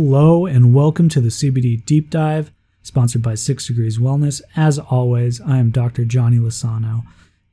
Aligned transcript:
Hello 0.00 0.46
and 0.46 0.72
welcome 0.72 1.08
to 1.08 1.20
the 1.20 1.28
CBD 1.28 1.84
Deep 1.84 2.08
Dive, 2.08 2.52
sponsored 2.84 3.20
by 3.20 3.34
Six 3.34 3.66
Degrees 3.66 3.98
Wellness. 3.98 4.40
As 4.54 4.78
always, 4.78 5.40
I 5.40 5.58
am 5.58 5.72
Dr. 5.72 6.04
Johnny 6.04 6.38
Lisano. 6.38 7.02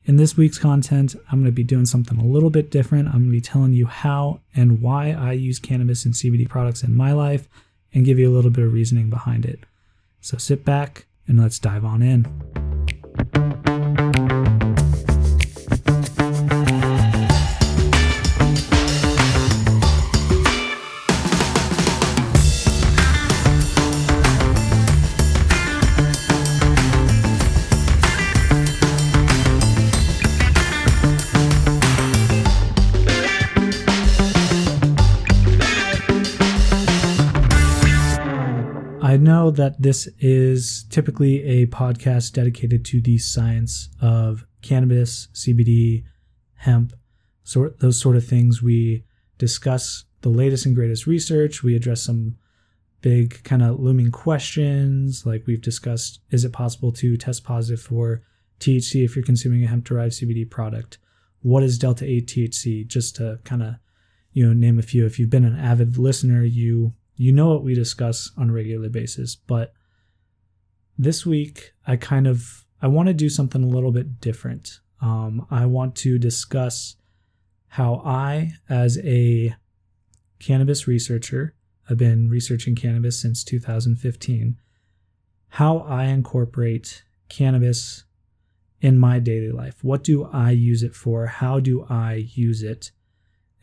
In 0.04 0.14
this 0.14 0.36
week's 0.36 0.56
content, 0.56 1.16
I'm 1.28 1.40
going 1.40 1.46
to 1.46 1.50
be 1.50 1.64
doing 1.64 1.86
something 1.86 2.16
a 2.16 2.24
little 2.24 2.50
bit 2.50 2.70
different. 2.70 3.08
I'm 3.08 3.14
going 3.14 3.24
to 3.24 3.30
be 3.32 3.40
telling 3.40 3.72
you 3.72 3.86
how 3.86 4.42
and 4.54 4.80
why 4.80 5.10
I 5.10 5.32
use 5.32 5.58
cannabis 5.58 6.04
and 6.04 6.14
CBD 6.14 6.48
products 6.48 6.84
in 6.84 6.94
my 6.94 7.10
life 7.10 7.48
and 7.92 8.04
give 8.04 8.16
you 8.16 8.30
a 8.30 8.34
little 8.36 8.52
bit 8.52 8.64
of 8.64 8.72
reasoning 8.72 9.10
behind 9.10 9.44
it. 9.44 9.58
So 10.20 10.38
sit 10.38 10.64
back 10.64 11.06
and 11.26 11.40
let's 11.40 11.58
dive 11.58 11.84
on 11.84 12.00
in. 12.00 12.26
I 39.16 39.18
know 39.18 39.50
that 39.50 39.80
this 39.80 40.10
is 40.18 40.84
typically 40.90 41.42
a 41.42 41.66
podcast 41.68 42.34
dedicated 42.34 42.84
to 42.84 43.00
the 43.00 43.16
science 43.16 43.88
of 43.98 44.44
cannabis, 44.60 45.28
CBD, 45.32 46.04
hemp, 46.56 46.92
sort 47.42 47.80
those 47.80 47.98
sort 47.98 48.16
of 48.16 48.26
things. 48.26 48.62
We 48.62 49.06
discuss 49.38 50.04
the 50.20 50.28
latest 50.28 50.66
and 50.66 50.74
greatest 50.74 51.06
research. 51.06 51.62
We 51.62 51.74
address 51.74 52.02
some 52.02 52.36
big 53.00 53.42
kind 53.42 53.62
of 53.62 53.80
looming 53.80 54.10
questions, 54.10 55.24
like 55.24 55.46
we've 55.46 55.62
discussed: 55.62 56.20
Is 56.30 56.44
it 56.44 56.52
possible 56.52 56.92
to 56.92 57.16
test 57.16 57.42
positive 57.42 57.80
for 57.80 58.20
THC 58.60 59.02
if 59.02 59.16
you're 59.16 59.24
consuming 59.24 59.64
a 59.64 59.68
hemp-derived 59.68 60.12
CBD 60.12 60.50
product? 60.50 60.98
What 61.40 61.62
is 61.62 61.78
delta 61.78 62.04
eight 62.04 62.26
THC? 62.26 62.86
Just 62.86 63.16
to 63.16 63.38
kind 63.44 63.62
of 63.62 63.76
you 64.32 64.46
know 64.46 64.52
name 64.52 64.78
a 64.78 64.82
few. 64.82 65.06
If 65.06 65.18
you've 65.18 65.30
been 65.30 65.46
an 65.46 65.58
avid 65.58 65.96
listener, 65.96 66.44
you 66.44 66.92
you 67.16 67.32
know 67.32 67.48
what 67.48 67.64
we 67.64 67.74
discuss 67.74 68.30
on 68.36 68.50
a 68.50 68.52
regular 68.52 68.88
basis, 68.88 69.34
but 69.34 69.72
this 70.98 71.26
week 71.26 71.72
I 71.86 71.96
kind 71.96 72.26
of 72.26 72.64
I 72.80 72.88
want 72.88 73.08
to 73.08 73.14
do 73.14 73.28
something 73.28 73.62
a 73.62 73.68
little 73.68 73.92
bit 73.92 74.20
different. 74.20 74.80
Um, 75.00 75.46
I 75.50 75.66
want 75.66 75.96
to 75.96 76.18
discuss 76.18 76.96
how 77.68 78.02
I, 78.04 78.52
as 78.68 78.98
a 79.02 79.54
cannabis 80.38 80.86
researcher, 80.86 81.54
I've 81.88 81.98
been 81.98 82.28
researching 82.28 82.74
cannabis 82.74 83.20
since 83.20 83.44
2015, 83.44 84.58
how 85.48 85.78
I 85.78 86.04
incorporate 86.04 87.02
cannabis 87.28 88.04
in 88.80 88.98
my 88.98 89.18
daily 89.18 89.52
life. 89.52 89.82
What 89.82 90.04
do 90.04 90.24
I 90.24 90.50
use 90.50 90.82
it 90.82 90.94
for? 90.94 91.26
How 91.26 91.60
do 91.60 91.86
I 91.88 92.26
use 92.34 92.62
it? 92.62 92.90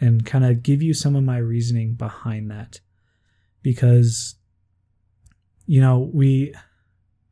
And 0.02 0.26
kind 0.26 0.44
of 0.44 0.64
give 0.64 0.82
you 0.82 0.94
some 0.94 1.16
of 1.16 1.24
my 1.24 1.38
reasoning 1.38 1.94
behind 1.94 2.50
that 2.52 2.80
because 3.64 4.36
you 5.66 5.82
know 5.82 6.12
we 6.14 6.54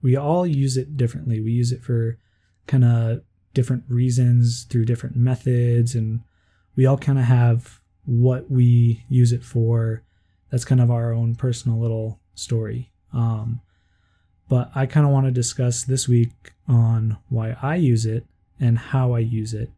we 0.02 0.16
all 0.16 0.48
use 0.48 0.78
it 0.78 0.98
differently. 0.98 1.40
We 1.40 1.52
use 1.52 1.72
it 1.72 1.84
for 1.84 2.18
kind 2.66 2.84
of 2.84 3.22
different 3.54 3.84
reasons 3.88 4.64
through 4.64 4.86
different 4.86 5.16
methods 5.16 5.94
and 5.94 6.22
we 6.76 6.86
all 6.86 6.98
kind 6.98 7.20
of 7.20 7.26
have 7.26 7.82
what 8.06 8.50
we 8.50 9.04
use 9.10 9.32
it 9.32 9.44
for. 9.44 10.04
That's 10.50 10.66
kind 10.66 10.82
of 10.82 10.90
our 10.90 11.14
own 11.14 11.36
personal 11.36 11.80
little 11.80 12.20
story. 12.34 12.92
Um, 13.14 13.62
but 14.52 14.70
i 14.76 14.86
kind 14.86 15.06
of 15.06 15.14
want 15.14 15.26
to 15.26 15.32
discuss 15.32 15.86
this 15.86 16.10
week 16.10 16.52
on 16.68 17.18
why 17.30 17.56
i 17.62 17.76
use 17.76 18.06
it 18.06 18.26
and 18.60 18.78
how 18.78 19.14
i 19.14 19.20
use 19.20 19.54
it 19.54 19.72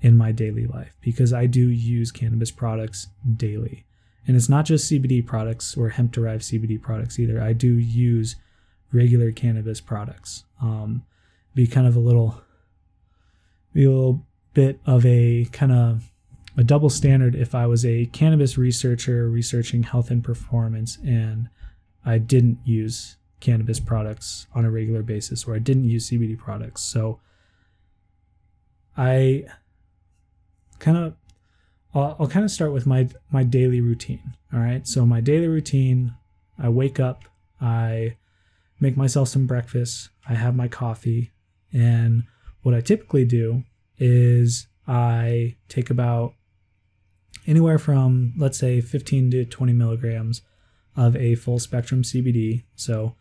in 0.00 0.16
my 0.16 0.32
daily 0.32 0.66
life 0.66 0.96
because 1.02 1.32
i 1.32 1.44
do 1.46 1.68
use 1.68 2.10
cannabis 2.10 2.50
products 2.50 3.08
daily 3.36 3.84
and 4.26 4.36
it's 4.36 4.48
not 4.48 4.64
just 4.64 4.90
CBD 4.90 5.24
products 5.24 5.76
or 5.76 5.90
hemp 5.90 6.12
derived 6.12 6.42
CBD 6.42 6.80
products 6.80 7.18
either. 7.18 7.42
I 7.42 7.52
do 7.52 7.74
use 7.74 8.36
regular 8.92 9.32
cannabis 9.32 9.80
products. 9.80 10.44
Um, 10.62 11.04
be 11.54 11.66
kind 11.66 11.86
of 11.86 11.96
a 11.96 12.00
little, 12.00 12.40
be 13.72 13.84
a 13.84 13.90
little 13.90 14.24
bit 14.54 14.80
of 14.86 15.04
a 15.04 15.46
kind 15.52 15.72
of 15.72 16.10
a 16.56 16.64
double 16.64 16.88
standard 16.88 17.34
if 17.34 17.54
I 17.54 17.66
was 17.66 17.84
a 17.84 18.06
cannabis 18.06 18.56
researcher 18.56 19.28
researching 19.28 19.82
health 19.82 20.10
and 20.10 20.22
performance 20.22 20.98
and 21.04 21.48
I 22.04 22.18
didn't 22.18 22.58
use 22.64 23.16
cannabis 23.40 23.80
products 23.80 24.46
on 24.54 24.64
a 24.64 24.70
regular 24.70 25.02
basis 25.02 25.44
or 25.44 25.54
I 25.54 25.58
didn't 25.58 25.84
use 25.84 26.10
CBD 26.10 26.38
products. 26.38 26.82
So 26.82 27.20
I 28.96 29.44
kind 30.78 30.96
of 30.96 31.14
I'll, 31.94 32.16
I'll 32.18 32.28
kind 32.28 32.44
of 32.44 32.50
start 32.50 32.72
with 32.72 32.86
my 32.86 33.08
my 33.30 33.42
daily 33.42 33.80
routine. 33.80 34.34
All 34.52 34.60
right. 34.60 34.86
So 34.86 35.06
my 35.06 35.20
daily 35.20 35.48
routine, 35.48 36.14
I 36.58 36.68
wake 36.68 36.98
up, 37.00 37.24
I 37.60 38.16
make 38.80 38.96
myself 38.96 39.28
some 39.28 39.46
breakfast, 39.46 40.10
I 40.28 40.34
have 40.34 40.54
my 40.56 40.68
coffee, 40.68 41.32
and 41.72 42.24
what 42.62 42.74
I 42.74 42.80
typically 42.80 43.24
do 43.24 43.64
is 43.98 44.66
I 44.86 45.56
take 45.68 45.90
about 45.90 46.34
anywhere 47.46 47.78
from 47.78 48.32
let's 48.38 48.58
say 48.58 48.80
15 48.80 49.30
to 49.30 49.44
20 49.44 49.72
milligrams 49.72 50.42
of 50.96 51.16
a 51.16 51.34
full 51.34 51.58
spectrum 51.58 52.02
CBD. 52.02 52.64
So 52.74 53.14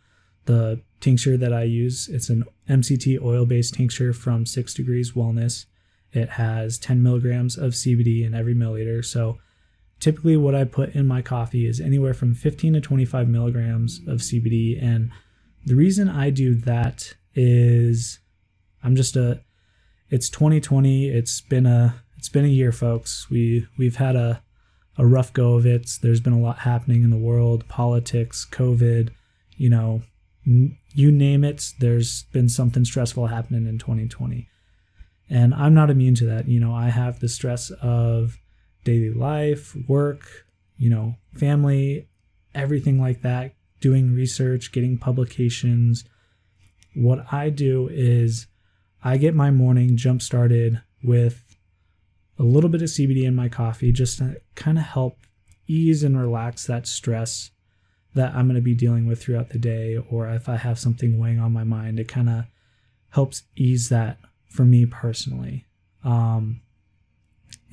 the 0.46 0.82
tincture 1.00 1.38
that 1.38 1.54
I 1.54 1.64
use, 1.64 2.08
it's 2.08 2.30
an 2.30 2.44
MCT 2.70 3.22
oil 3.22 3.46
based 3.46 3.74
tincture 3.74 4.14
from 4.14 4.46
Six 4.46 4.74
Degrees 4.74 5.14
Wellness. 5.14 5.66
It 6.13 6.29
has 6.29 6.78
10 6.78 7.01
milligrams 7.01 7.57
of 7.57 7.74
CBD 7.74 8.25
in 8.25 8.34
every 8.34 8.53
milliliter. 8.53 9.03
So 9.03 9.40
typically, 10.00 10.38
what 10.38 10.53
I 10.53 10.63
put 10.63 10.96
in 10.96 11.07
my 11.07 11.22
coffee 11.22 11.68
is 11.68 11.79
anywhere 11.79 12.13
from 12.13 12.35
15 12.35 12.74
to 12.74 12.81
25 12.81 13.28
milligrams 13.28 14.00
of 14.07 14.19
CBD. 14.19 14.81
And 14.81 15.12
the 15.66 15.75
reason 15.75 16.07
I 16.09 16.29
do 16.29 16.56
that 16.56 17.16
is 17.34 18.19
I'm 18.84 18.96
just 18.96 19.16
a 19.16 19.41
it's 20.09 20.29
2020 20.29 21.09
it's 21.09 21.41
been 21.41 21.66
a 21.66 22.03
it's 22.18 22.30
been 22.30 22.45
a 22.45 22.50
year 22.50 22.72
folks. 22.72 23.28
We 23.30 23.68
we've 23.78 23.95
had 23.95 24.16
a 24.16 24.44
a 24.97 25.06
rough 25.06 25.34
go 25.34 25.56
of 25.56 25.66
it. 25.66 25.90
There's 26.03 26.19
been 26.19 26.34
a 26.34 26.40
lot 26.40 26.59
happening 26.59 27.03
in 27.03 27.09
the 27.09 27.18
world 27.18 27.68
politics 27.68 28.45
covid 28.50 29.09
you 29.57 29.69
know 29.69 30.03
you 30.45 31.12
name 31.12 31.44
it. 31.44 31.72
There's 31.80 32.24
been 32.34 32.50
something 32.50 32.85
stressful 32.85 33.28
happening 33.28 33.66
in 33.66 33.80
2020 33.80 34.50
and 35.34 35.52
I'm 35.56 35.74
not 35.74 35.90
immune 35.90 36.14
to 36.16 36.26
that. 36.26 36.48
You 36.48 36.60
know, 36.60 36.76
I 36.76 36.90
have 36.90 37.20
the 37.20 37.28
stress 37.28 37.72
of 37.82 38.38
daily 38.84 39.10
life, 39.10 39.76
work, 39.88 40.46
you 40.78 40.92
know, 40.92 41.16
family, 41.34 42.08
everything 42.54 43.02
like 43.02 43.24
that, 43.24 43.56
doing 43.82 44.14
research, 44.14 44.72
getting 44.72 45.00
publications. 45.00 46.06
What 46.96 47.34
I 47.34 47.50
do 47.50 47.90
is 47.92 48.46
I 49.04 49.18
get 49.18 49.34
my 49.34 49.50
morning 49.50 49.98
jump 49.98 50.22
started 50.22 50.80
with 51.04 51.44
a 52.38 52.44
little 52.44 52.70
bit 52.70 52.84
of 52.84 52.90
CBD 52.90 53.24
in 53.24 53.36
my 53.36 53.50
coffee 53.50 53.92
just 53.92 54.20
to 54.20 54.40
kind 54.54 54.78
of 54.78 54.84
help 54.84 55.18
ease 55.66 56.04
and 56.04 56.16
relax 56.16 56.68
that 56.68 56.86
stress 56.86 57.50
that 58.13 58.36
I'm 58.36 58.46
going 58.46 58.56
to 58.56 58.62
be 58.62 58.75
dealing 58.75 59.07
with 59.07 59.19
throughout 59.19 59.50
the 59.50 59.57
day. 59.57 59.98
Or 59.98 60.30
if 60.30 60.48
I 60.48 60.57
have 60.57 60.78
something 60.78 61.18
weighing 61.18 61.40
on 61.40 61.52
my 61.52 61.63
mind, 61.63 62.00
it 62.00 62.07
kind 62.07 62.30
of 62.30 62.46
helps 63.10 63.44
ease 63.56 63.90
that 63.90 64.19
for 64.54 64.64
me 64.64 64.86
personally. 64.86 65.66
Um, 66.04 66.62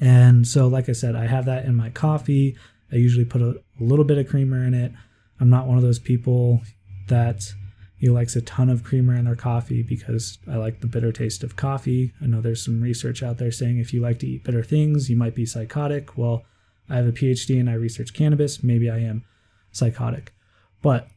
and 0.01 0.47
so, 0.47 0.67
like 0.67 0.89
I 0.89 0.93
said, 0.93 1.15
I 1.15 1.27
have 1.27 1.45
that 1.45 1.67
in 1.67 1.77
my 1.77 1.91
coffee. 1.91 2.57
I 2.91 2.97
usually 2.97 3.27
put 3.27 3.43
a, 3.43 3.51
a 3.81 3.85
little 3.85 4.05
bit 4.05 4.19
of 4.19 4.29
creamer 4.29 4.65
in 4.65 4.75
it. 4.75 4.93
I'm 5.39 5.51
not 5.51 5.67
one 5.67 5.77
of 5.77 5.83
those 5.83 5.99
people 5.99 6.63
that 7.09 7.53
you 7.99 8.09
know, 8.09 8.15
likes 8.15 8.35
a 8.35 8.41
ton 8.41 8.71
of 8.71 8.83
creamer 8.83 9.15
in 9.15 9.27
their 9.27 9.37
coffee 9.37 9.83
because 9.83 10.39
I 10.51 10.57
like 10.57 10.81
the 10.81 10.87
bitter 10.87 11.13
taste 11.13 11.45
of 11.45 11.57
coffee. 11.57 12.15
I 12.21 12.27
know 12.27 12.41
there's 12.41 12.65
some 12.65 12.81
research 12.81 13.23
out 13.23 13.37
there 13.37 13.53
saying 13.53 13.79
if 13.79 13.93
you 13.93 14.01
like 14.01 14.19
to 14.21 14.27
eat 14.27 14.45
bitter 14.45 14.65
things, 14.65 15.11
you 15.11 15.17
might 15.17 15.35
be 15.35 15.45
psychotic. 15.45 16.17
Well, 16.17 16.45
I 16.89 16.97
have 16.97 17.07
a 17.07 17.13
PhD 17.13 17.61
and 17.61 17.69
I 17.69 17.75
research 17.75 18.15
cannabis. 18.15 18.63
Maybe 18.63 18.91
I 18.91 18.99
am 18.99 19.25
psychotic. 19.71 20.33
But 20.81 21.09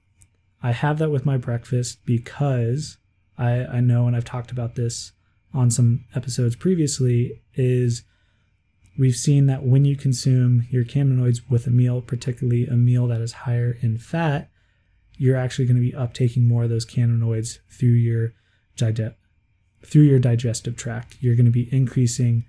I 0.62 0.71
have 0.71 1.00
that 1.00 1.10
with 1.10 1.25
my 1.25 1.38
breakfast 1.38 2.06
because 2.06 2.98
I, 3.38 3.65
I 3.65 3.80
know, 3.80 4.07
and 4.07 4.15
I've 4.15 4.25
talked 4.25 4.51
about 4.51 4.75
this 4.75 5.13
on 5.53 5.69
some 5.69 6.05
episodes 6.15 6.55
previously 6.55 7.41
is 7.53 8.03
we've 8.97 9.15
seen 9.15 9.45
that 9.47 9.63
when 9.63 9.85
you 9.85 9.95
consume 9.95 10.67
your 10.69 10.83
cannabinoids 10.83 11.41
with 11.50 11.67
a 11.67 11.71
meal, 11.71 12.01
particularly 12.01 12.65
a 12.65 12.73
meal 12.73 13.07
that 13.07 13.21
is 13.21 13.33
higher 13.33 13.77
in 13.81 13.97
fat, 13.97 14.50
you're 15.17 15.38
actually 15.38 15.65
going 15.65 15.75
to 15.75 15.81
be 15.81 15.91
uptaking 15.91 16.47
more 16.47 16.63
of 16.63 16.69
those 16.69 16.85
cannabinoids 16.85 17.59
through 17.69 17.89
your 17.89 18.33
digest 18.77 19.15
through 19.85 20.03
your 20.03 20.19
digestive 20.19 20.77
tract. 20.77 21.17
You're 21.19 21.35
going 21.35 21.45
to 21.45 21.51
be 21.51 21.73
increasing 21.73 22.45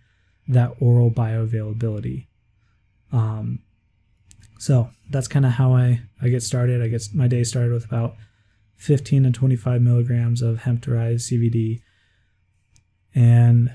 that 0.46 0.74
oral 0.78 1.10
bioavailability. 1.10 2.26
Um, 3.12 3.60
So 4.58 4.90
that's 5.10 5.28
kind 5.28 5.44
of 5.44 5.52
how 5.52 5.74
I, 5.74 6.00
I 6.22 6.28
get 6.28 6.42
started. 6.42 6.80
I 6.80 6.88
get 6.88 7.08
my 7.12 7.28
day 7.28 7.44
started 7.44 7.72
with 7.72 7.84
about 7.84 8.14
15 8.76 9.24
to 9.24 9.30
25 9.30 9.82
milligrams 9.82 10.42
of 10.42 10.60
hemp 10.60 10.82
derived 10.82 11.20
CBD. 11.20 11.82
And 13.14 13.74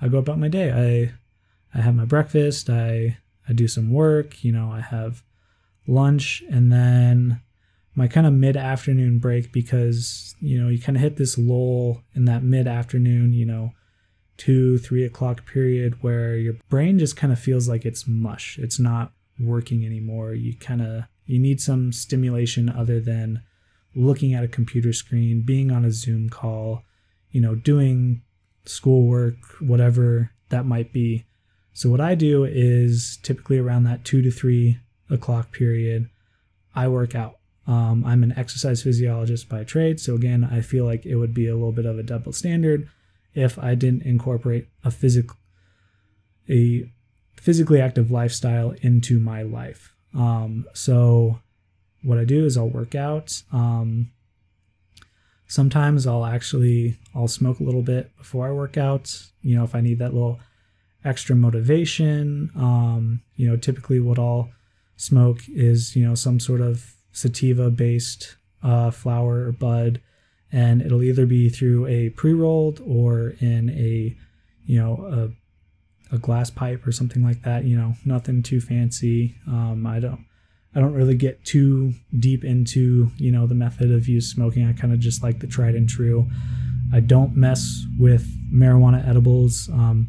I 0.00 0.08
go 0.08 0.18
about 0.18 0.38
my 0.38 0.48
day. 0.48 0.70
I 0.72 1.78
I 1.78 1.82
have 1.82 1.94
my 1.94 2.04
breakfast, 2.04 2.70
I 2.70 3.18
I 3.48 3.52
do 3.52 3.68
some 3.68 3.90
work, 3.90 4.44
you 4.44 4.52
know, 4.52 4.70
I 4.70 4.80
have 4.80 5.22
lunch 5.86 6.42
and 6.50 6.70
then 6.70 7.40
my 7.94 8.06
kind 8.06 8.26
of 8.26 8.32
mid 8.32 8.56
afternoon 8.56 9.18
break 9.18 9.52
because, 9.52 10.36
you 10.40 10.60
know, 10.60 10.68
you 10.68 10.80
kind 10.80 10.96
of 10.96 11.02
hit 11.02 11.16
this 11.16 11.36
lull 11.36 12.02
in 12.14 12.26
that 12.26 12.44
mid 12.44 12.68
afternoon, 12.68 13.32
you 13.32 13.44
know, 13.44 13.72
two, 14.36 14.78
three 14.78 15.04
o'clock 15.04 15.44
period 15.46 16.02
where 16.02 16.36
your 16.36 16.54
brain 16.68 16.98
just 16.98 17.16
kind 17.16 17.32
of 17.32 17.40
feels 17.40 17.68
like 17.68 17.84
it's 17.84 18.06
mush. 18.06 18.58
It's 18.58 18.78
not 18.78 19.12
working 19.40 19.84
anymore. 19.84 20.32
You 20.34 20.56
kind 20.56 20.80
of 20.80 21.04
you 21.26 21.38
need 21.38 21.60
some 21.60 21.92
stimulation 21.92 22.68
other 22.68 23.00
than 23.00 23.42
looking 23.94 24.32
at 24.32 24.44
a 24.44 24.48
computer 24.48 24.92
screen, 24.92 25.42
being 25.42 25.70
on 25.70 25.84
a 25.84 25.90
Zoom 25.90 26.30
call, 26.30 26.84
you 27.30 27.40
know, 27.40 27.54
doing 27.54 28.22
schoolwork, 28.68 29.36
whatever 29.60 30.30
that 30.50 30.66
might 30.66 30.92
be. 30.92 31.24
So, 31.72 31.90
what 31.90 32.00
I 32.00 32.14
do 32.14 32.44
is 32.44 33.18
typically 33.22 33.58
around 33.58 33.84
that 33.84 34.04
two 34.04 34.22
to 34.22 34.30
three 34.30 34.78
o'clock 35.10 35.52
period, 35.52 36.08
I 36.74 36.88
work 36.88 37.14
out. 37.14 37.38
Um, 37.66 38.04
I'm 38.04 38.22
an 38.22 38.34
exercise 38.36 38.82
physiologist 38.82 39.48
by 39.48 39.64
trade. 39.64 40.00
So, 40.00 40.14
again, 40.14 40.48
I 40.50 40.60
feel 40.60 40.84
like 40.84 41.06
it 41.06 41.16
would 41.16 41.34
be 41.34 41.46
a 41.46 41.54
little 41.54 41.72
bit 41.72 41.86
of 41.86 41.98
a 41.98 42.02
double 42.02 42.32
standard 42.32 42.88
if 43.34 43.58
I 43.58 43.74
didn't 43.74 44.02
incorporate 44.02 44.68
a 44.84 44.90
physical, 44.90 45.36
a 46.48 46.90
physically 47.36 47.80
active 47.80 48.10
lifestyle 48.10 48.74
into 48.82 49.20
my 49.20 49.42
life. 49.42 49.94
Um, 50.14 50.64
so, 50.74 51.40
what 52.02 52.18
I 52.18 52.24
do 52.24 52.44
is 52.44 52.56
I'll 52.56 52.68
work 52.68 52.94
out. 52.94 53.42
Um, 53.52 54.10
sometimes 55.48 56.06
I'll 56.06 56.24
actually 56.24 56.96
I'll 57.14 57.28
smoke 57.28 57.58
a 57.58 57.64
little 57.64 57.82
bit 57.82 58.16
before 58.16 58.46
I 58.46 58.52
work 58.52 58.76
out. 58.76 59.12
You 59.42 59.56
know, 59.56 59.64
if 59.64 59.74
I 59.74 59.80
need 59.80 59.98
that 59.98 60.14
little 60.14 60.38
extra 61.04 61.34
motivation. 61.34 62.50
Um, 62.54 63.22
you 63.36 63.48
know, 63.48 63.56
typically 63.56 64.00
what 64.00 64.18
I'll 64.18 64.50
smoke 64.96 65.40
is 65.48 65.96
you 65.96 66.06
know 66.06 66.14
some 66.14 66.38
sort 66.40 66.60
of 66.60 66.94
sativa 67.12 67.70
based 67.70 68.36
uh, 68.62 68.90
flower 68.90 69.46
or 69.46 69.52
bud, 69.52 70.00
and 70.52 70.82
it'll 70.82 71.02
either 71.02 71.26
be 71.26 71.48
through 71.48 71.86
a 71.86 72.10
pre 72.10 72.32
rolled 72.32 72.80
or 72.84 73.34
in 73.40 73.70
a 73.70 74.16
you 74.64 74.78
know 74.78 75.32
a 76.12 76.14
a 76.14 76.18
glass 76.18 76.50
pipe 76.50 76.86
or 76.86 76.92
something 76.92 77.22
like 77.22 77.42
that. 77.42 77.64
You 77.64 77.76
know, 77.76 77.94
nothing 78.04 78.42
too 78.42 78.60
fancy. 78.60 79.36
Um, 79.46 79.86
I 79.86 80.00
don't 80.00 80.24
I 80.78 80.80
don't 80.80 80.94
really 80.94 81.16
get 81.16 81.44
too 81.44 81.92
deep 82.20 82.44
into, 82.44 83.10
you 83.16 83.32
know, 83.32 83.48
the 83.48 83.54
method 83.56 83.90
of 83.90 84.06
use 84.06 84.30
smoking. 84.30 84.64
I 84.64 84.72
kind 84.72 84.92
of 84.92 85.00
just 85.00 85.24
like 85.24 85.40
the 85.40 85.48
tried 85.48 85.74
and 85.74 85.88
true. 85.88 86.30
I 86.92 87.00
don't 87.00 87.34
mess 87.34 87.84
with 87.98 88.28
marijuana 88.54 89.04
edibles. 89.04 89.68
Um, 89.72 90.06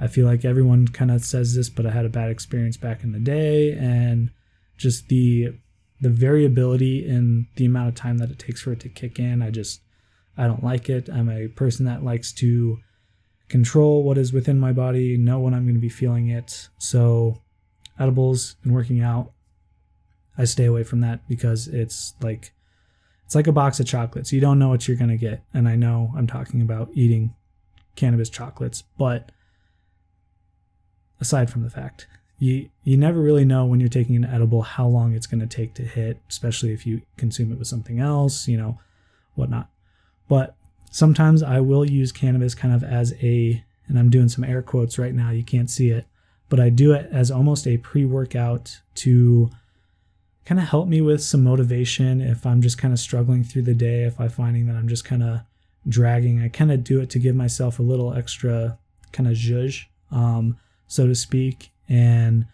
I 0.00 0.06
feel 0.06 0.24
like 0.24 0.44
everyone 0.44 0.86
kind 0.86 1.10
of 1.10 1.24
says 1.24 1.56
this, 1.56 1.68
but 1.68 1.84
I 1.84 1.90
had 1.90 2.04
a 2.04 2.10
bad 2.10 2.30
experience 2.30 2.76
back 2.76 3.02
in 3.02 3.10
the 3.10 3.18
day, 3.18 3.72
and 3.72 4.30
just 4.76 5.08
the 5.08 5.48
the 6.00 6.10
variability 6.10 7.04
in 7.04 7.48
the 7.56 7.64
amount 7.66 7.88
of 7.88 7.96
time 7.96 8.18
that 8.18 8.30
it 8.30 8.38
takes 8.38 8.60
for 8.60 8.70
it 8.70 8.78
to 8.80 8.88
kick 8.88 9.18
in. 9.18 9.42
I 9.42 9.50
just 9.50 9.80
I 10.36 10.46
don't 10.46 10.62
like 10.62 10.88
it. 10.88 11.08
I'm 11.08 11.28
a 11.28 11.48
person 11.48 11.86
that 11.86 12.04
likes 12.04 12.32
to 12.34 12.78
control 13.48 14.04
what 14.04 14.16
is 14.16 14.32
within 14.32 14.60
my 14.60 14.70
body, 14.70 15.16
know 15.16 15.40
when 15.40 15.54
I'm 15.54 15.64
going 15.64 15.74
to 15.74 15.80
be 15.80 15.88
feeling 15.88 16.28
it. 16.28 16.68
So 16.78 17.42
edibles 17.98 18.54
and 18.62 18.72
working 18.72 19.02
out 19.02 19.32
I 20.38 20.44
stay 20.44 20.64
away 20.64 20.84
from 20.84 21.00
that 21.00 21.26
because 21.28 21.68
it's 21.68 22.14
like 22.22 22.52
it's 23.26 23.34
like 23.34 23.46
a 23.46 23.52
box 23.52 23.78
of 23.78 23.86
chocolates. 23.86 24.32
You 24.32 24.40
don't 24.40 24.58
know 24.58 24.70
what 24.70 24.88
you're 24.88 24.96
going 24.96 25.10
to 25.10 25.16
get. 25.18 25.42
And 25.52 25.68
I 25.68 25.76
know 25.76 26.14
I'm 26.16 26.26
talking 26.26 26.62
about 26.62 26.88
eating 26.94 27.34
cannabis 27.94 28.30
chocolates, 28.30 28.84
but 28.96 29.32
aside 31.20 31.50
from 31.50 31.62
the 31.62 31.68
fact, 31.68 32.06
you 32.38 32.70
you 32.84 32.96
never 32.96 33.20
really 33.20 33.44
know 33.44 33.66
when 33.66 33.80
you're 33.80 33.88
taking 33.88 34.16
an 34.16 34.24
edible 34.24 34.62
how 34.62 34.86
long 34.86 35.12
it's 35.12 35.26
going 35.26 35.40
to 35.40 35.46
take 35.46 35.74
to 35.74 35.82
hit, 35.82 36.20
especially 36.28 36.72
if 36.72 36.86
you 36.86 37.02
consume 37.16 37.52
it 37.52 37.58
with 37.58 37.68
something 37.68 37.98
else, 37.98 38.48
you 38.48 38.56
know, 38.56 38.78
whatnot. 39.34 39.68
But 40.28 40.54
sometimes 40.90 41.42
I 41.42 41.60
will 41.60 41.84
use 41.84 42.12
cannabis 42.12 42.54
kind 42.54 42.72
of 42.72 42.84
as 42.84 43.12
a, 43.20 43.62
and 43.88 43.98
I'm 43.98 44.08
doing 44.08 44.28
some 44.28 44.44
air 44.44 44.62
quotes 44.62 44.98
right 44.98 45.14
now, 45.14 45.30
you 45.30 45.42
can't 45.42 45.68
see 45.68 45.90
it, 45.90 46.06
but 46.48 46.60
I 46.60 46.68
do 46.70 46.92
it 46.92 47.08
as 47.12 47.30
almost 47.30 47.66
a 47.66 47.78
pre 47.78 48.04
workout 48.04 48.80
to 48.96 49.50
kind 50.48 50.58
of 50.58 50.66
help 50.66 50.88
me 50.88 51.02
with 51.02 51.22
some 51.22 51.44
motivation 51.44 52.22
if 52.22 52.46
I'm 52.46 52.62
just 52.62 52.78
kind 52.78 52.94
of 52.94 52.98
struggling 52.98 53.44
through 53.44 53.62
the 53.62 53.74
day, 53.74 54.04
if 54.04 54.18
I'm 54.18 54.30
finding 54.30 54.66
that 54.66 54.76
I'm 54.76 54.88
just 54.88 55.04
kind 55.04 55.22
of 55.22 55.40
dragging. 55.86 56.40
I 56.40 56.48
kind 56.48 56.72
of 56.72 56.82
do 56.82 57.02
it 57.02 57.10
to 57.10 57.18
give 57.18 57.36
myself 57.36 57.78
a 57.78 57.82
little 57.82 58.14
extra 58.14 58.78
kind 59.12 59.28
of 59.28 59.34
zhuzh, 59.34 59.84
um, 60.10 60.56
so 60.86 61.06
to 61.06 61.14
speak. 61.14 61.68
And 61.86 62.46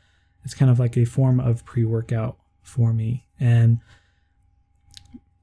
it's 0.42 0.54
kind 0.54 0.72
of 0.72 0.80
like 0.80 0.96
a 0.96 1.04
form 1.04 1.38
of 1.38 1.64
pre 1.64 1.84
workout 1.84 2.36
for 2.62 2.92
me. 2.92 3.26
And, 3.38 3.78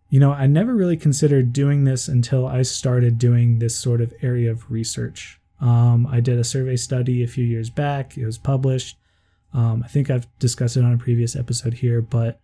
you 0.10 0.20
know, 0.20 0.34
I 0.34 0.46
never 0.46 0.76
really 0.76 0.98
considered 0.98 1.54
doing 1.54 1.86
this 1.86 2.10
until 2.10 2.46
I 2.46 2.64
started 2.64 3.18
doing 3.18 3.60
this 3.60 3.78
sort 3.78 4.02
of 4.02 4.14
area 4.22 4.52
of 4.52 4.70
research. 4.70 5.40
Um, 5.62 6.06
I 6.06 6.20
did 6.20 6.38
a 6.38 6.44
survey 6.44 6.76
study 6.76 7.24
a 7.24 7.28
few 7.28 7.46
years 7.46 7.70
back, 7.70 8.18
it 8.18 8.26
was 8.26 8.38
published. 8.38 8.98
Um, 9.54 9.84
I 9.84 9.88
think 9.88 10.10
I've 10.10 10.28
discussed 10.40 10.78
it 10.78 10.84
on 10.84 10.94
a 10.94 10.98
previous 10.98 11.36
episode 11.36 11.76
here, 11.76 12.02
but 12.02 12.40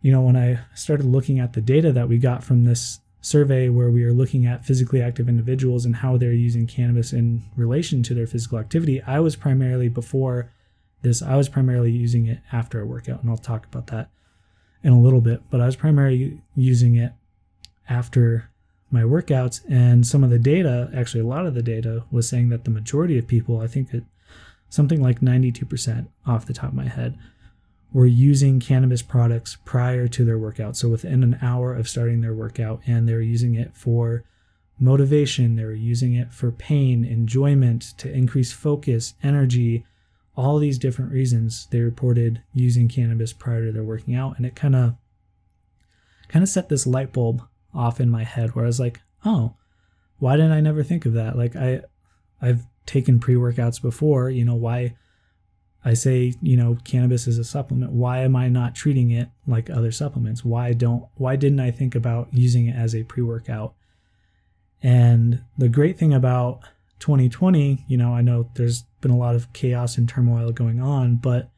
you 0.00 0.12
know, 0.12 0.22
when 0.22 0.36
I 0.36 0.60
started 0.74 1.06
looking 1.06 1.40
at 1.40 1.52
the 1.52 1.60
data 1.60 1.92
that 1.92 2.08
we 2.08 2.18
got 2.18 2.44
from 2.44 2.64
this 2.64 3.00
survey 3.20 3.68
where 3.68 3.90
we 3.90 4.04
are 4.04 4.12
looking 4.12 4.46
at 4.46 4.64
physically 4.64 5.02
active 5.02 5.28
individuals 5.28 5.84
and 5.84 5.96
how 5.96 6.16
they're 6.16 6.32
using 6.32 6.66
cannabis 6.66 7.12
in 7.12 7.42
relation 7.56 8.02
to 8.04 8.14
their 8.14 8.26
physical 8.26 8.58
activity, 8.58 9.02
I 9.02 9.20
was 9.20 9.36
primarily 9.36 9.88
before 9.88 10.52
this, 11.02 11.20
I 11.20 11.36
was 11.36 11.48
primarily 11.48 11.90
using 11.90 12.26
it 12.26 12.38
after 12.52 12.80
a 12.80 12.86
workout, 12.86 13.22
and 13.22 13.30
I'll 13.30 13.36
talk 13.36 13.66
about 13.66 13.88
that 13.88 14.10
in 14.82 14.92
a 14.92 15.00
little 15.00 15.20
bit, 15.20 15.42
but 15.50 15.60
I 15.60 15.66
was 15.66 15.76
primarily 15.76 16.40
using 16.54 16.94
it 16.94 17.12
after 17.88 18.50
my 18.90 19.02
workouts 19.02 19.60
and 19.68 20.06
some 20.06 20.24
of 20.24 20.30
the 20.30 20.38
data 20.38 20.90
actually 20.94 21.20
a 21.20 21.26
lot 21.26 21.46
of 21.46 21.54
the 21.54 21.62
data 21.62 22.04
was 22.10 22.28
saying 22.28 22.48
that 22.48 22.64
the 22.64 22.70
majority 22.70 23.18
of 23.18 23.26
people 23.26 23.60
i 23.60 23.66
think 23.66 23.92
it 23.92 24.04
something 24.68 25.02
like 25.02 25.20
92% 25.20 26.08
off 26.26 26.46
the 26.46 26.54
top 26.54 26.70
of 26.70 26.74
my 26.74 26.88
head, 26.88 27.18
were 27.92 28.06
using 28.06 28.60
cannabis 28.60 29.02
products 29.02 29.56
prior 29.64 30.08
to 30.08 30.24
their 30.24 30.38
workout. 30.38 30.76
So 30.76 30.88
within 30.88 31.22
an 31.22 31.38
hour 31.40 31.74
of 31.74 31.88
starting 31.88 32.20
their 32.20 32.34
workout, 32.34 32.80
and 32.86 33.08
they're 33.08 33.22
using 33.22 33.54
it 33.54 33.74
for 33.74 34.24
motivation, 34.78 35.56
they 35.56 35.64
were 35.64 35.72
using 35.72 36.14
it 36.14 36.32
for 36.32 36.50
pain, 36.50 37.04
enjoyment, 37.04 37.94
to 37.98 38.12
increase 38.12 38.52
focus, 38.52 39.14
energy, 39.22 39.86
all 40.36 40.58
these 40.58 40.78
different 40.78 41.10
reasons 41.10 41.66
they 41.70 41.80
reported 41.80 42.42
using 42.52 42.88
cannabis 42.88 43.32
prior 43.32 43.66
to 43.66 43.72
their 43.72 43.82
working 43.82 44.14
out. 44.14 44.36
And 44.36 44.46
it 44.46 44.54
kind 44.54 44.76
of 44.76 44.94
kind 46.28 46.42
of 46.42 46.48
set 46.48 46.68
this 46.68 46.86
light 46.86 47.12
bulb 47.12 47.42
off 47.74 48.00
in 48.00 48.08
my 48.10 48.22
head 48.22 48.54
where 48.54 48.64
I 48.64 48.68
was 48.68 48.78
like, 48.78 49.00
oh, 49.24 49.54
why 50.18 50.36
didn't 50.36 50.52
I 50.52 50.60
never 50.60 50.82
think 50.82 51.06
of 51.06 51.14
that? 51.14 51.36
Like 51.36 51.56
I 51.56 51.80
I've 52.40 52.66
taken 52.88 53.20
pre-workouts 53.20 53.80
before, 53.80 54.30
you 54.30 54.44
know, 54.44 54.54
why 54.54 54.96
I 55.84 55.94
say, 55.94 56.34
you 56.42 56.56
know, 56.56 56.78
cannabis 56.84 57.28
is 57.28 57.38
a 57.38 57.44
supplement. 57.44 57.92
Why 57.92 58.20
am 58.20 58.34
I 58.34 58.48
not 58.48 58.74
treating 58.74 59.10
it 59.10 59.28
like 59.46 59.70
other 59.70 59.92
supplements? 59.92 60.44
Why 60.44 60.72
don't 60.72 61.06
why 61.14 61.36
didn't 61.36 61.60
I 61.60 61.70
think 61.70 61.94
about 61.94 62.32
using 62.32 62.66
it 62.66 62.74
as 62.74 62.94
a 62.94 63.04
pre-workout? 63.04 63.74
And 64.82 65.44
the 65.56 65.68
great 65.68 65.98
thing 65.98 66.14
about 66.14 66.60
2020, 67.00 67.84
you 67.86 67.96
know, 67.96 68.14
I 68.14 68.22
know 68.22 68.50
there's 68.54 68.82
been 69.00 69.10
a 69.10 69.16
lot 69.16 69.36
of 69.36 69.52
chaos 69.52 69.98
and 69.98 70.08
turmoil 70.08 70.50
going 70.50 70.80
on, 70.80 71.16
but 71.16 71.50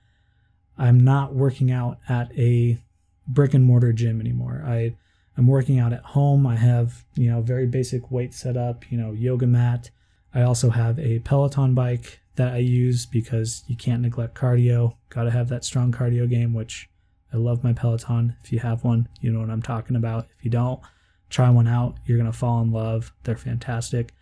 I'm 0.77 0.99
not 0.99 1.35
working 1.35 1.71
out 1.71 1.99
at 2.09 2.31
a 2.37 2.79
brick 3.27 3.55
and 3.55 3.65
mortar 3.65 3.93
gym 3.93 4.21
anymore. 4.21 4.65
I 4.67 4.97
I'm 5.39 5.47
working 5.47 5.79
out 5.79 5.93
at 5.93 6.05
home. 6.05 6.47
I 6.47 6.57
have, 6.57 7.05
you 7.15 7.31
know, 7.31 7.41
very 7.41 7.67
basic 7.67 8.11
weight 8.11 8.35
setup, 8.35 8.91
you 8.91 8.99
know, 8.99 9.13
yoga 9.13 9.47
mat, 9.47 9.91
I 10.35 10.43
also 10.43 10.71
have 10.71 10.99
a 10.99 11.19
Peloton 11.21 11.75
bike 11.75 12.21
that 12.37 12.55
I 12.55 12.59
use 12.59 13.07
because 13.07 13.65
you 13.67 13.77
can't 13.77 14.03
neglect 14.03 14.35
cardio. 14.35 14.97
Got 15.09 15.25
to 15.25 15.31
have 15.31 15.49
that 15.49 15.65
strong 15.65 15.93
cardio 15.93 16.29
game, 16.29 16.55
which 16.55 16.89
I 17.33 17.37
love 17.37 17.65
my 17.65 17.73
Peloton. 17.73 18.37
If 18.43 18.53
you 18.53 18.61
have 18.61 18.85
one, 18.85 19.09
you 19.21 19.33
know 19.33 19.41
what 19.41 19.51
I'm 19.51 19.63
talking 19.63 19.97
about. 19.97 20.27
If 20.39 20.45
you 20.45 20.51
don't, 20.51 20.81
try 21.29 21.51
one 21.51 21.69
out. 21.69 21.97
You're 22.07 22.19
going 22.19 22.31
to 22.31 22.37
fall 22.37 22.61
in 22.63 22.73
love. 22.73 23.13
They're 23.25 23.37
fantastic. 23.37 24.13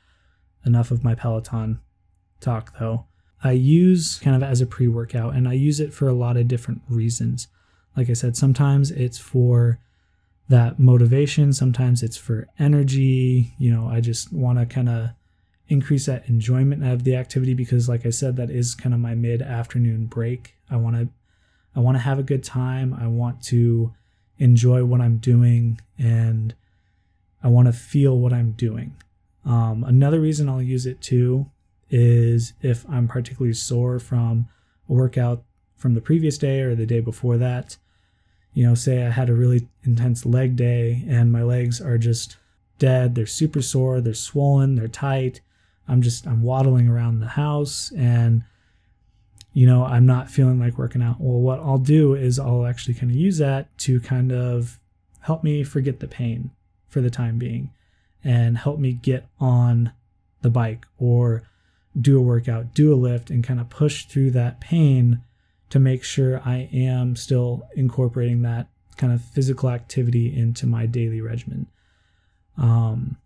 Enough 0.64 0.90
of 0.90 1.04
my 1.04 1.14
Peloton 1.14 1.80
talk 2.40 2.78
though. 2.78 3.06
I 3.42 3.52
use 3.52 4.18
kind 4.18 4.34
of 4.34 4.42
as 4.42 4.60
a 4.60 4.66
pre 4.66 4.88
workout 4.88 5.34
and 5.34 5.48
I 5.48 5.52
use 5.52 5.80
it 5.80 5.94
for 5.94 6.08
a 6.08 6.14
lot 6.14 6.36
of 6.36 6.48
different 6.48 6.82
reasons. 6.88 7.48
Like 7.96 8.10
I 8.10 8.14
said, 8.14 8.36
sometimes 8.36 8.90
it's 8.90 9.18
for 9.18 9.78
that 10.48 10.78
motivation, 10.78 11.52
sometimes 11.52 12.02
it's 12.02 12.16
for 12.16 12.48
energy. 12.58 13.54
You 13.58 13.72
know, 13.72 13.88
I 13.88 14.00
just 14.00 14.32
want 14.32 14.58
to 14.58 14.66
kind 14.66 14.88
of 14.88 15.10
increase 15.68 16.06
that 16.06 16.28
enjoyment 16.28 16.84
of 16.84 17.04
the 17.04 17.14
activity 17.14 17.54
because 17.54 17.88
like 17.88 18.06
I 18.06 18.10
said 18.10 18.37
that 18.37 18.50
is 18.50 18.75
kind 18.75 18.94
of 18.94 19.00
my 19.00 19.14
mid 19.14 19.42
afternoon 19.42 20.06
break. 20.06 20.54
I 20.70 20.76
want 20.76 20.96
to 20.96 21.08
I 21.76 21.80
want 21.80 21.96
to 21.96 22.02
have 22.02 22.18
a 22.18 22.25
good 22.25 22.42
time. 22.42 22.94
I 22.94 23.06
want 23.06 23.42
to 23.44 23.92
enjoy 24.38 24.84
what 24.84 25.00
I'm 25.00 25.18
doing 25.18 25.80
and 25.98 26.54
I 27.42 27.48
want 27.48 27.66
to 27.66 27.72
feel 27.72 28.18
what 28.18 28.32
I'm 28.32 28.52
doing. 28.52 28.96
Um, 29.44 29.84
another 29.84 30.20
reason 30.20 30.48
I'll 30.48 30.62
use 30.62 30.87
it 30.87 31.00
too 31.00 31.50
is 31.90 32.52
if 32.60 32.88
I'm 32.88 33.08
particularly 33.08 33.54
sore 33.54 33.98
from 33.98 34.48
a 34.88 34.92
workout 34.92 35.44
from 35.76 35.94
the 35.94 36.00
previous 36.00 36.37
day 36.37 36.60
or 36.60 36.75
the 36.75 36.87
day 36.87 37.00
before 37.00 37.37
that. 37.38 37.76
You 38.52 38.66
know, 38.66 38.75
say 38.75 39.06
I 39.06 39.10
had 39.10 39.30
a 39.30 39.34
really 39.34 39.68
intense 39.84 40.26
leg 40.26 40.56
day 40.56 41.04
and 41.08 41.30
my 41.30 41.42
legs 41.42 41.80
are 41.80 41.98
just 41.98 42.37
dead, 42.78 43.14
they're 43.14 43.26
super 43.26 43.62
sore, 43.62 44.00
they're 44.00 44.14
swollen, 44.14 44.75
they're 44.75 44.88
tight. 44.88 45.40
I'm 45.88 46.02
just 46.02 46.26
I'm 46.26 46.42
waddling 46.42 46.88
around 46.88 47.21
the 47.21 47.28
house 47.28 47.92
and 47.97 48.45
you 49.52 49.66
know, 49.66 49.85
I'm 49.85 50.07
not 50.07 50.30
feeling 50.30 50.61
like 50.61 50.78
working 50.78 51.02
out. 51.02 51.16
Well, 51.18 51.40
what 51.40 51.59
I'll 51.59 51.78
do 51.78 52.14
is 52.14 52.38
I'll 52.38 52.66
actually 52.66 52.95
kind 52.95 53.11
of 53.11 53.16
use 53.16 53.38
that 53.38 53.76
to 53.78 54.00
kind 54.00 54.30
of 54.30 54.78
help 55.21 55.42
me 55.42 55.64
forget 55.64 56.00
the 56.00 56.07
pain 56.07 56.50
for 56.87 57.00
the 57.00 57.11
time 57.11 57.38
being 57.38 57.73
and 58.23 58.59
help 58.59 58.78
me 58.78 58.92
get 58.92 59.26
on 59.40 59.92
the 60.42 60.50
bike 60.50 60.87
or 60.99 61.42
do 62.00 62.18
a 62.18 62.23
workout, 62.23 62.75
do 62.75 62.92
a 62.92 62.97
lift, 62.97 63.30
and 63.30 63.42
kind 63.42 63.59
of 63.59 63.68
push 63.68 64.04
through 64.04 64.30
that 64.30 64.61
pain 64.61 65.23
to 65.71 65.78
make 65.78 66.04
sure 66.04 66.40
I 66.45 66.68
am 66.73 67.16
still 67.16 67.66
incorporating 67.75 68.42
that 68.42 68.68
kind 68.97 69.12
of 69.12 69.23
physical 69.23 69.71
activity 69.71 70.37
into 70.38 70.66
my 70.66 70.87
daily 70.87 71.21
regimen. 71.21 71.66
Um, 72.57 73.16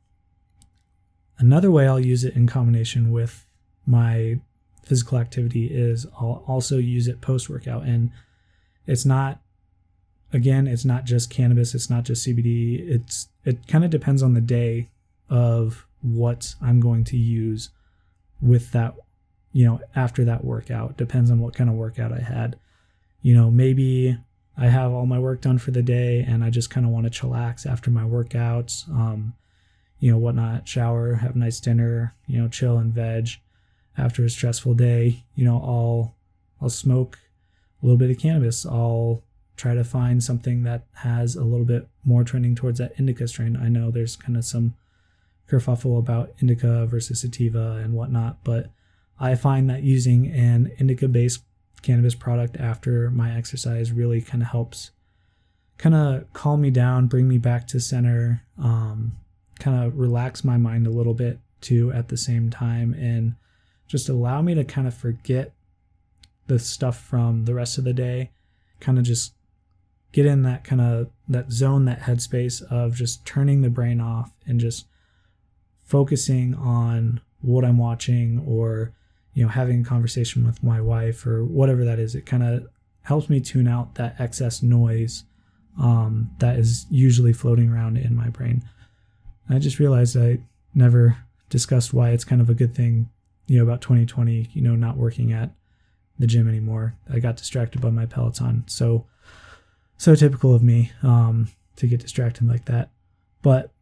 another 1.38 1.70
way 1.70 1.86
I'll 1.86 2.00
use 2.00 2.24
it 2.24 2.34
in 2.34 2.46
combination 2.46 3.10
with 3.10 3.46
my 3.86 4.40
physical 4.84 5.18
activity 5.18 5.66
is 5.66 6.06
I'll 6.20 6.44
also 6.46 6.78
use 6.78 7.08
it 7.08 7.20
post 7.20 7.48
workout. 7.48 7.84
And 7.84 8.10
it's 8.86 9.04
not, 9.04 9.40
again, 10.32 10.66
it's 10.66 10.84
not 10.84 11.04
just 11.04 11.30
cannabis, 11.30 11.74
it's 11.74 11.90
not 11.90 12.04
just 12.04 12.26
CBD. 12.26 12.80
It's, 12.88 13.28
it 13.44 13.66
kind 13.66 13.84
of 13.84 13.90
depends 13.90 14.22
on 14.22 14.34
the 14.34 14.40
day 14.40 14.88
of 15.28 15.86
what 16.00 16.54
I'm 16.60 16.80
going 16.80 17.04
to 17.04 17.16
use 17.16 17.70
with 18.40 18.72
that, 18.72 18.94
you 19.52 19.64
know, 19.64 19.80
after 19.94 20.24
that 20.24 20.44
workout. 20.44 20.96
Depends 20.96 21.30
on 21.30 21.40
what 21.40 21.54
kind 21.54 21.70
of 21.70 21.76
workout 21.76 22.12
I 22.12 22.20
had. 22.20 22.58
You 23.22 23.34
know, 23.34 23.50
maybe 23.50 24.18
I 24.56 24.66
have 24.66 24.92
all 24.92 25.06
my 25.06 25.18
work 25.18 25.40
done 25.40 25.58
for 25.58 25.70
the 25.70 25.82
day 25.82 26.20
and 26.26 26.42
I 26.44 26.50
just 26.50 26.70
kind 26.70 26.84
of 26.84 26.92
want 26.92 27.10
to 27.10 27.20
chillax 27.20 27.64
after 27.64 27.90
my 27.90 28.02
workouts. 28.02 28.88
Um, 28.90 29.34
you 30.02 30.10
know, 30.10 30.18
whatnot, 30.18 30.66
shower, 30.66 31.14
have 31.14 31.36
a 31.36 31.38
nice 31.38 31.60
dinner, 31.60 32.12
you 32.26 32.36
know, 32.36 32.48
chill 32.48 32.76
and 32.76 32.92
veg 32.92 33.28
after 33.96 34.24
a 34.24 34.28
stressful 34.28 34.74
day. 34.74 35.22
You 35.36 35.44
know, 35.44 35.58
I'll 35.58 36.16
I'll 36.60 36.70
smoke 36.70 37.20
a 37.80 37.86
little 37.86 37.96
bit 37.96 38.10
of 38.10 38.18
cannabis. 38.18 38.66
I'll 38.66 39.22
try 39.56 39.74
to 39.74 39.84
find 39.84 40.20
something 40.20 40.64
that 40.64 40.86
has 40.94 41.36
a 41.36 41.44
little 41.44 41.64
bit 41.64 41.86
more 42.04 42.24
trending 42.24 42.56
towards 42.56 42.80
that 42.80 42.94
indica 42.98 43.28
strain. 43.28 43.56
I 43.56 43.68
know 43.68 43.92
there's 43.92 44.16
kind 44.16 44.36
of 44.36 44.44
some 44.44 44.74
kerfuffle 45.48 46.00
about 46.00 46.32
indica 46.40 46.84
versus 46.84 47.20
sativa 47.20 47.80
and 47.80 47.94
whatnot, 47.94 48.42
but 48.42 48.70
I 49.20 49.36
find 49.36 49.70
that 49.70 49.84
using 49.84 50.26
an 50.32 50.72
indica 50.78 51.06
based 51.06 51.44
cannabis 51.80 52.16
product 52.16 52.56
after 52.56 53.08
my 53.12 53.36
exercise 53.36 53.92
really 53.92 54.20
kind 54.20 54.42
of 54.42 54.48
helps 54.48 54.90
kind 55.78 55.94
of 55.94 56.32
calm 56.32 56.60
me 56.60 56.70
down, 56.70 57.06
bring 57.06 57.28
me 57.28 57.38
back 57.38 57.68
to 57.68 57.78
center, 57.78 58.42
um, 58.60 59.12
kind 59.62 59.84
of 59.84 59.96
relax 59.96 60.42
my 60.42 60.56
mind 60.56 60.88
a 60.88 60.90
little 60.90 61.14
bit 61.14 61.38
too 61.60 61.92
at 61.92 62.08
the 62.08 62.16
same 62.16 62.50
time, 62.50 62.92
and 62.94 63.36
just 63.86 64.08
allow 64.08 64.42
me 64.42 64.54
to 64.54 64.64
kind 64.64 64.88
of 64.88 64.94
forget 64.94 65.52
the 66.48 66.58
stuff 66.58 67.00
from 67.00 67.44
the 67.44 67.54
rest 67.54 67.78
of 67.78 67.84
the 67.84 67.92
day, 67.92 68.30
kind 68.80 68.98
of 68.98 69.04
just 69.04 69.34
get 70.10 70.26
in 70.26 70.42
that 70.42 70.64
kind 70.64 70.80
of 70.80 71.10
that 71.28 71.52
zone, 71.52 71.84
that 71.84 72.00
headspace 72.00 72.60
of 72.70 72.96
just 72.96 73.24
turning 73.24 73.62
the 73.62 73.70
brain 73.70 74.00
off 74.00 74.32
and 74.46 74.58
just 74.58 74.86
focusing 75.84 76.54
on 76.54 77.20
what 77.40 77.64
I'm 77.64 77.78
watching 77.78 78.42
or 78.44 78.92
you 79.32 79.44
know 79.44 79.48
having 79.48 79.82
a 79.82 79.84
conversation 79.84 80.44
with 80.44 80.62
my 80.62 80.80
wife 80.80 81.24
or 81.24 81.44
whatever 81.44 81.84
that 81.84 82.00
is. 82.00 82.16
It 82.16 82.26
kind 82.26 82.42
of 82.42 82.66
helps 83.02 83.30
me 83.30 83.40
tune 83.40 83.68
out 83.68 83.94
that 83.94 84.16
excess 84.18 84.60
noise 84.60 85.22
um, 85.80 86.30
that 86.38 86.58
is 86.58 86.86
usually 86.90 87.32
floating 87.32 87.70
around 87.70 87.96
in 87.96 88.16
my 88.16 88.28
brain 88.28 88.64
i 89.48 89.58
just 89.58 89.78
realized 89.78 90.16
i 90.16 90.38
never 90.74 91.16
discussed 91.48 91.92
why 91.92 92.10
it's 92.10 92.24
kind 92.24 92.40
of 92.40 92.48
a 92.48 92.54
good 92.54 92.74
thing 92.74 93.08
you 93.46 93.58
know 93.58 93.64
about 93.64 93.80
2020 93.80 94.50
you 94.52 94.62
know 94.62 94.74
not 94.74 94.96
working 94.96 95.32
at 95.32 95.50
the 96.18 96.26
gym 96.26 96.48
anymore 96.48 96.94
i 97.12 97.18
got 97.18 97.36
distracted 97.36 97.80
by 97.80 97.90
my 97.90 98.06
peloton 98.06 98.64
so 98.66 99.06
so 99.96 100.14
typical 100.14 100.54
of 100.54 100.62
me 100.62 100.90
um, 101.02 101.48
to 101.76 101.86
get 101.86 102.00
distracted 102.00 102.48
like 102.48 102.64
that 102.64 102.90
but 103.42 103.72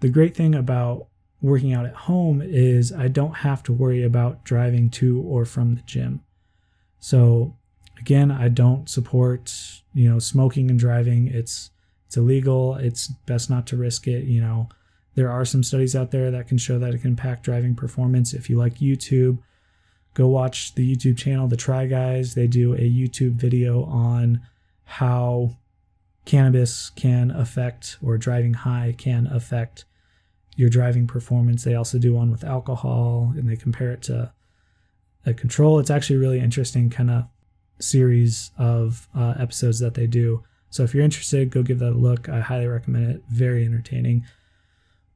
the 0.00 0.08
great 0.08 0.36
thing 0.36 0.54
about 0.54 1.08
working 1.40 1.72
out 1.72 1.86
at 1.86 1.94
home 1.94 2.42
is 2.42 2.92
I 2.92 3.08
don't 3.08 3.36
have 3.38 3.62
to 3.64 3.72
worry 3.72 4.02
about 4.02 4.44
driving 4.44 4.90
to 4.90 5.20
or 5.22 5.44
from 5.44 5.76
the 5.76 5.82
gym. 5.82 6.20
So 6.98 7.56
again, 7.98 8.30
I 8.30 8.48
don't 8.48 8.88
support, 8.88 9.54
you 9.94 10.08
know, 10.08 10.18
smoking 10.18 10.70
and 10.70 10.78
driving. 10.78 11.28
It's 11.28 11.70
it's 12.06 12.16
illegal. 12.16 12.76
It's 12.76 13.08
best 13.08 13.50
not 13.50 13.66
to 13.68 13.76
risk 13.76 14.08
it, 14.08 14.24
you 14.24 14.40
know. 14.40 14.68
There 15.18 15.32
are 15.32 15.44
some 15.44 15.64
studies 15.64 15.96
out 15.96 16.12
there 16.12 16.30
that 16.30 16.46
can 16.46 16.58
show 16.58 16.78
that 16.78 16.94
it 16.94 17.00
can 17.00 17.10
impact 17.10 17.42
driving 17.42 17.74
performance. 17.74 18.32
If 18.32 18.48
you 18.48 18.56
like 18.56 18.76
YouTube, 18.76 19.40
go 20.14 20.28
watch 20.28 20.76
the 20.76 20.94
YouTube 20.94 21.18
channel 21.18 21.48
The 21.48 21.56
Try 21.56 21.86
Guys. 21.86 22.36
They 22.36 22.46
do 22.46 22.74
a 22.74 22.88
YouTube 22.88 23.32
video 23.32 23.82
on 23.82 24.42
how 24.84 25.56
cannabis 26.24 26.90
can 26.90 27.32
affect 27.32 27.96
or 28.00 28.16
driving 28.16 28.54
high 28.54 28.94
can 28.96 29.26
affect 29.26 29.86
your 30.54 30.68
driving 30.68 31.08
performance. 31.08 31.64
They 31.64 31.74
also 31.74 31.98
do 31.98 32.14
one 32.14 32.30
with 32.30 32.44
alcohol 32.44 33.32
and 33.36 33.50
they 33.50 33.56
compare 33.56 33.90
it 33.90 34.02
to 34.02 34.32
a 35.26 35.34
control. 35.34 35.80
It's 35.80 35.90
actually 35.90 36.14
a 36.14 36.20
really 36.20 36.38
interesting 36.38 36.90
kind 36.90 37.10
of 37.10 37.24
series 37.80 38.52
of 38.56 39.08
uh, 39.16 39.34
episodes 39.36 39.80
that 39.80 39.94
they 39.94 40.06
do. 40.06 40.44
So 40.70 40.84
if 40.84 40.94
you're 40.94 41.02
interested, 41.02 41.50
go 41.50 41.64
give 41.64 41.80
that 41.80 41.94
a 41.94 41.98
look. 41.98 42.28
I 42.28 42.38
highly 42.38 42.68
recommend 42.68 43.10
it. 43.10 43.24
Very 43.28 43.64
entertaining. 43.64 44.24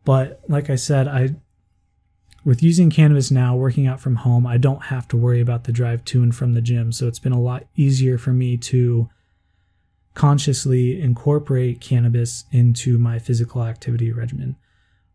But 0.04 0.40
like 0.48 0.68
I 0.70 0.76
said, 0.76 1.08
I 1.08 1.36
with 2.44 2.62
using 2.62 2.90
cannabis 2.90 3.30
now, 3.30 3.54
working 3.54 3.86
out 3.86 4.00
from 4.00 4.16
home, 4.16 4.46
I 4.46 4.56
don't 4.56 4.84
have 4.84 5.06
to 5.08 5.16
worry 5.16 5.40
about 5.40 5.64
the 5.64 5.72
drive 5.72 6.04
to 6.06 6.22
and 6.22 6.34
from 6.34 6.54
the 6.54 6.60
gym. 6.60 6.90
So 6.90 7.06
it's 7.06 7.20
been 7.20 7.32
a 7.32 7.40
lot 7.40 7.66
easier 7.76 8.18
for 8.18 8.32
me 8.32 8.56
to 8.58 9.08
consciously 10.14 11.00
incorporate 11.00 11.80
cannabis 11.80 12.44
into 12.50 12.98
my 12.98 13.18
physical 13.18 13.62
activity 13.62 14.12
regimen. 14.12 14.56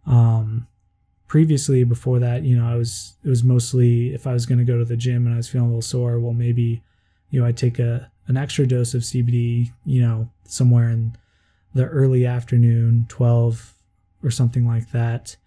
Um, 0.06 0.68
previously, 1.28 1.84
before 1.84 2.20
that, 2.20 2.44
you 2.44 2.58
know, 2.58 2.66
I 2.66 2.76
was 2.76 3.16
it 3.24 3.30
was 3.30 3.44
mostly 3.44 4.14
if 4.14 4.26
I 4.26 4.34
was 4.34 4.46
going 4.46 4.60
to 4.60 4.64
go 4.64 4.78
to 4.78 4.86
the 4.86 4.98
gym 4.98 5.26
and 5.26 5.34
I 5.34 5.38
was 5.38 5.50
feeling 5.50 5.68
a 5.68 5.70
little 5.70 5.82
sore, 5.82 6.20
well, 6.20 6.34
maybe 6.34 6.82
you 7.30 7.40
know 7.40 7.46
I'd 7.46 7.58
take 7.58 7.78
a 7.78 8.10
an 8.28 8.38
extra 8.38 8.66
dose 8.66 8.94
of 8.94 9.02
CBD, 9.02 9.72
you 9.86 10.02
know, 10.02 10.30
somewhere 10.46 10.90
in 10.90 11.18
the 11.74 11.86
early 11.86 12.26
afternoon, 12.26 13.06
twelve 13.10 13.74
or 14.28 14.32
something 14.32 14.68
like 14.68 14.92
that, 14.92 15.38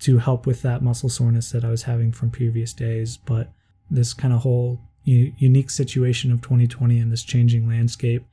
to 0.00 0.18
help 0.18 0.46
with 0.46 0.62
that 0.62 0.82
muscle 0.82 1.08
soreness 1.08 1.50
that 1.50 1.64
I 1.64 1.70
was 1.70 1.82
having 1.82 2.12
from 2.12 2.30
previous 2.30 2.72
days. 2.72 3.16
But 3.16 3.52
this 3.90 4.14
kind 4.14 4.32
of 4.32 4.40
whole 4.40 4.80
unique 5.04 5.70
situation 5.70 6.30
of 6.30 6.40
2020 6.42 6.98
and 6.98 7.10
this 7.10 7.24
changing 7.24 7.68
landscape, 7.68 8.24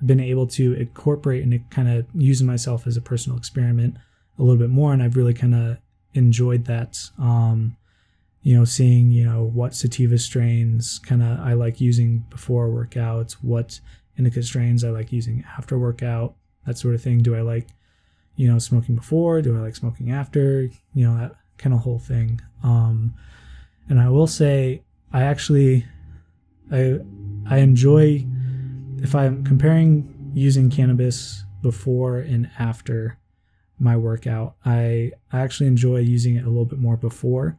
I've 0.00 0.06
been 0.06 0.20
able 0.20 0.46
to 0.48 0.74
incorporate 0.74 1.42
and 1.42 1.70
kind 1.70 1.88
of 1.88 2.06
use 2.14 2.42
myself 2.42 2.86
as 2.86 2.96
a 2.96 3.00
personal 3.00 3.38
experiment 3.38 3.96
a 4.38 4.42
little 4.42 4.58
bit 4.58 4.70
more, 4.70 4.92
and 4.92 5.02
I've 5.02 5.16
really 5.16 5.34
kind 5.34 5.54
of 5.54 5.78
enjoyed 6.14 6.66
that. 6.66 6.98
Um, 7.18 7.76
you 8.42 8.56
know, 8.58 8.64
seeing 8.64 9.12
you 9.12 9.24
know 9.24 9.44
what 9.44 9.74
sativa 9.74 10.18
strains 10.18 10.98
kind 10.98 11.22
of 11.22 11.38
I 11.38 11.52
like 11.52 11.80
using 11.80 12.24
before 12.28 12.68
workouts, 12.68 13.34
what 13.34 13.78
indica 14.18 14.42
strains 14.42 14.84
I 14.84 14.90
like 14.90 15.12
using 15.12 15.44
after 15.56 15.78
workout, 15.78 16.34
that 16.66 16.76
sort 16.76 16.94
of 16.94 17.02
thing. 17.02 17.22
Do 17.22 17.36
I 17.36 17.40
like 17.40 17.68
you 18.36 18.50
know 18.50 18.58
smoking 18.58 18.94
before? 18.94 19.42
Do 19.42 19.56
I 19.56 19.60
like 19.60 19.76
smoking 19.76 20.10
after? 20.10 20.68
You 20.94 21.08
know 21.08 21.16
that 21.18 21.36
kind 21.58 21.74
of 21.74 21.80
whole 21.80 21.98
thing. 21.98 22.40
Um, 22.62 23.14
and 23.88 24.00
I 24.00 24.08
will 24.08 24.26
say 24.26 24.82
I 25.12 25.22
actually 25.22 25.86
I 26.70 26.98
I 27.46 27.58
enjoy 27.58 28.26
if 28.98 29.14
I'm 29.14 29.44
comparing 29.44 30.32
using 30.34 30.70
cannabis 30.70 31.44
before 31.60 32.18
and 32.18 32.50
after 32.58 33.18
my 33.78 33.96
workout. 33.96 34.54
I, 34.64 35.12
I 35.32 35.40
actually 35.40 35.66
enjoy 35.66 35.98
using 35.98 36.36
it 36.36 36.44
a 36.44 36.48
little 36.48 36.64
bit 36.64 36.78
more 36.78 36.96
before, 36.96 37.58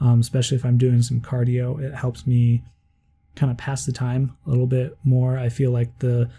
um, 0.00 0.20
especially 0.20 0.56
if 0.56 0.64
I'm 0.64 0.78
doing 0.78 1.02
some 1.02 1.20
cardio. 1.20 1.80
It 1.80 1.94
helps 1.94 2.26
me 2.26 2.62
kind 3.36 3.52
of 3.52 3.58
pass 3.58 3.84
the 3.84 3.92
time 3.92 4.36
a 4.46 4.50
little 4.50 4.66
bit 4.66 4.96
more. 5.04 5.38
I 5.38 5.48
feel 5.50 5.70
like 5.70 5.98
the 5.98 6.30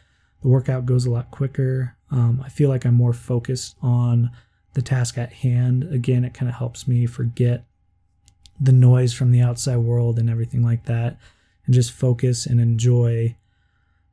the 0.42 0.48
workout 0.48 0.86
goes 0.86 1.06
a 1.06 1.12
lot 1.12 1.32
quicker. 1.32 1.96
Um, 2.12 2.42
I 2.44 2.50
feel 2.50 2.70
like 2.70 2.86
I'm 2.86 2.96
more 2.96 3.14
focused 3.14 3.76
on 3.82 4.32
the 4.74 4.82
task 4.82 5.18
at 5.18 5.34
hand. 5.34 5.84
Again, 5.92 6.24
it 6.24 6.34
kind 6.34 6.50
of 6.50 6.56
helps 6.56 6.88
me 6.88 7.06
forget 7.06 7.66
the 8.60 8.72
noise 8.72 9.14
from 9.14 9.32
the 9.32 9.42
outside 9.42 9.78
world 9.78 10.20
and 10.20 10.30
everything 10.30 10.64
like 10.64 10.86
that, 10.86 11.18
and 11.66 11.74
just 11.74 11.92
focus 11.92 12.46
and 12.46 12.60
enjoy 12.60 13.36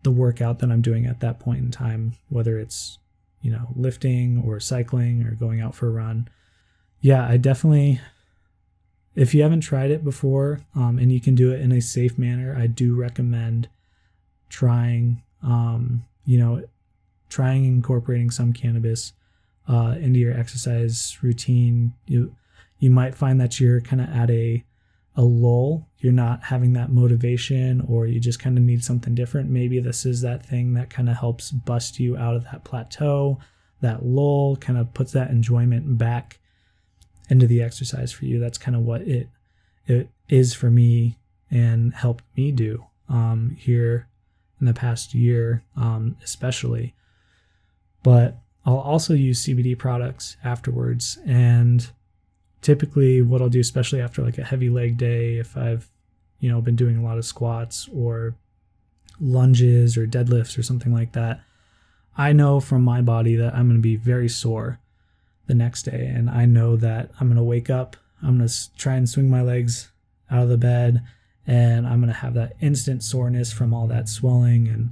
the 0.02 0.10
workout 0.12 0.60
that 0.60 0.70
I'm 0.70 0.82
doing 0.82 1.06
at 1.06 1.20
that 1.20 1.40
point 1.40 1.58
in 1.58 1.70
time, 1.70 2.14
whether 2.28 2.58
it's, 2.58 2.98
you 3.42 3.50
know, 3.50 3.68
lifting 3.74 4.42
or 4.46 4.60
cycling 4.60 5.24
or 5.24 5.32
going 5.32 5.60
out 5.60 5.74
for 5.74 5.88
a 5.88 5.90
run. 5.90 6.28
Yeah, 7.00 7.26
I 7.26 7.38
definitely, 7.38 8.00
if 9.16 9.34
you 9.34 9.42
haven't 9.42 9.62
tried 9.62 9.90
it 9.90 10.04
before 10.04 10.60
um, 10.74 10.98
and 10.98 11.10
you 11.10 11.20
can 11.20 11.34
do 11.34 11.50
it 11.50 11.60
in 11.60 11.72
a 11.72 11.80
safe 11.80 12.16
manner, 12.18 12.56
I 12.56 12.68
do 12.68 12.94
recommend 12.94 13.68
trying, 14.48 15.22
um, 15.42 16.04
you 16.26 16.38
know, 16.38 16.62
trying 17.30 17.64
incorporating 17.64 18.30
some 18.30 18.52
cannabis 18.52 19.12
uh, 19.68 19.94
into 19.98 20.18
your 20.18 20.38
exercise 20.38 21.16
routine. 21.22 21.94
You 22.06 22.34
you 22.78 22.90
might 22.90 23.14
find 23.14 23.40
that 23.40 23.58
you're 23.58 23.80
kind 23.80 24.02
of 24.02 24.08
at 24.10 24.30
a 24.30 24.64
a 25.16 25.22
lull. 25.22 25.88
You're 25.98 26.12
not 26.12 26.44
having 26.44 26.74
that 26.74 26.90
motivation, 26.90 27.80
or 27.88 28.06
you 28.06 28.20
just 28.20 28.38
kind 28.38 28.58
of 28.58 28.64
need 28.64 28.84
something 28.84 29.14
different. 29.14 29.48
Maybe 29.48 29.80
this 29.80 30.04
is 30.04 30.20
that 30.20 30.44
thing 30.44 30.74
that 30.74 30.90
kind 30.90 31.08
of 31.08 31.16
helps 31.16 31.50
bust 31.50 31.98
you 31.98 32.16
out 32.18 32.36
of 32.36 32.44
that 32.44 32.64
plateau, 32.64 33.38
that 33.80 34.04
lull, 34.04 34.56
kind 34.56 34.78
of 34.78 34.92
puts 34.92 35.12
that 35.12 35.30
enjoyment 35.30 35.96
back 35.96 36.38
into 37.30 37.46
the 37.46 37.62
exercise 37.62 38.12
for 38.12 38.26
you. 38.26 38.38
That's 38.38 38.58
kind 38.58 38.76
of 38.76 38.82
what 38.82 39.02
it 39.02 39.28
it 39.86 40.10
is 40.28 40.52
for 40.52 40.70
me 40.70 41.16
and 41.50 41.94
helped 41.94 42.24
me 42.36 42.50
do 42.50 42.84
um, 43.08 43.56
here 43.58 44.08
in 44.60 44.66
the 44.66 44.74
past 44.74 45.14
year, 45.14 45.62
um, 45.76 46.16
especially. 46.22 46.94
But 48.02 48.38
I'll 48.64 48.78
also 48.78 49.14
use 49.14 49.44
CBD 49.44 49.78
products 49.78 50.36
afterwards. 50.42 51.18
And 51.26 51.88
typically, 52.62 53.22
what 53.22 53.40
I'll 53.40 53.48
do, 53.48 53.60
especially 53.60 54.00
after 54.00 54.22
like 54.22 54.38
a 54.38 54.44
heavy 54.44 54.70
leg 54.70 54.96
day, 54.96 55.36
if 55.36 55.56
I've, 55.56 55.88
you 56.40 56.50
know, 56.50 56.60
been 56.60 56.76
doing 56.76 56.96
a 56.96 57.04
lot 57.04 57.18
of 57.18 57.24
squats 57.24 57.88
or 57.94 58.36
lunges 59.20 59.96
or 59.96 60.06
deadlifts 60.06 60.58
or 60.58 60.62
something 60.62 60.92
like 60.92 61.12
that, 61.12 61.40
I 62.18 62.32
know 62.32 62.60
from 62.60 62.82
my 62.82 63.02
body 63.02 63.36
that 63.36 63.54
I'm 63.54 63.68
going 63.68 63.78
to 63.78 63.82
be 63.82 63.96
very 63.96 64.28
sore 64.28 64.80
the 65.46 65.54
next 65.54 65.84
day. 65.84 66.06
And 66.06 66.28
I 66.28 66.44
know 66.46 66.76
that 66.76 67.10
I'm 67.20 67.28
going 67.28 67.36
to 67.36 67.42
wake 67.42 67.70
up, 67.70 67.96
I'm 68.22 68.38
going 68.38 68.48
to 68.48 68.76
try 68.76 68.94
and 68.94 69.08
swing 69.08 69.30
my 69.30 69.42
legs 69.42 69.90
out 70.30 70.42
of 70.42 70.48
the 70.48 70.58
bed, 70.58 71.02
and 71.46 71.86
I'm 71.86 72.00
going 72.00 72.12
to 72.12 72.20
have 72.20 72.34
that 72.34 72.54
instant 72.60 73.02
soreness 73.02 73.52
from 73.52 73.72
all 73.72 73.86
that 73.86 74.08
swelling 74.08 74.68
and 74.68 74.90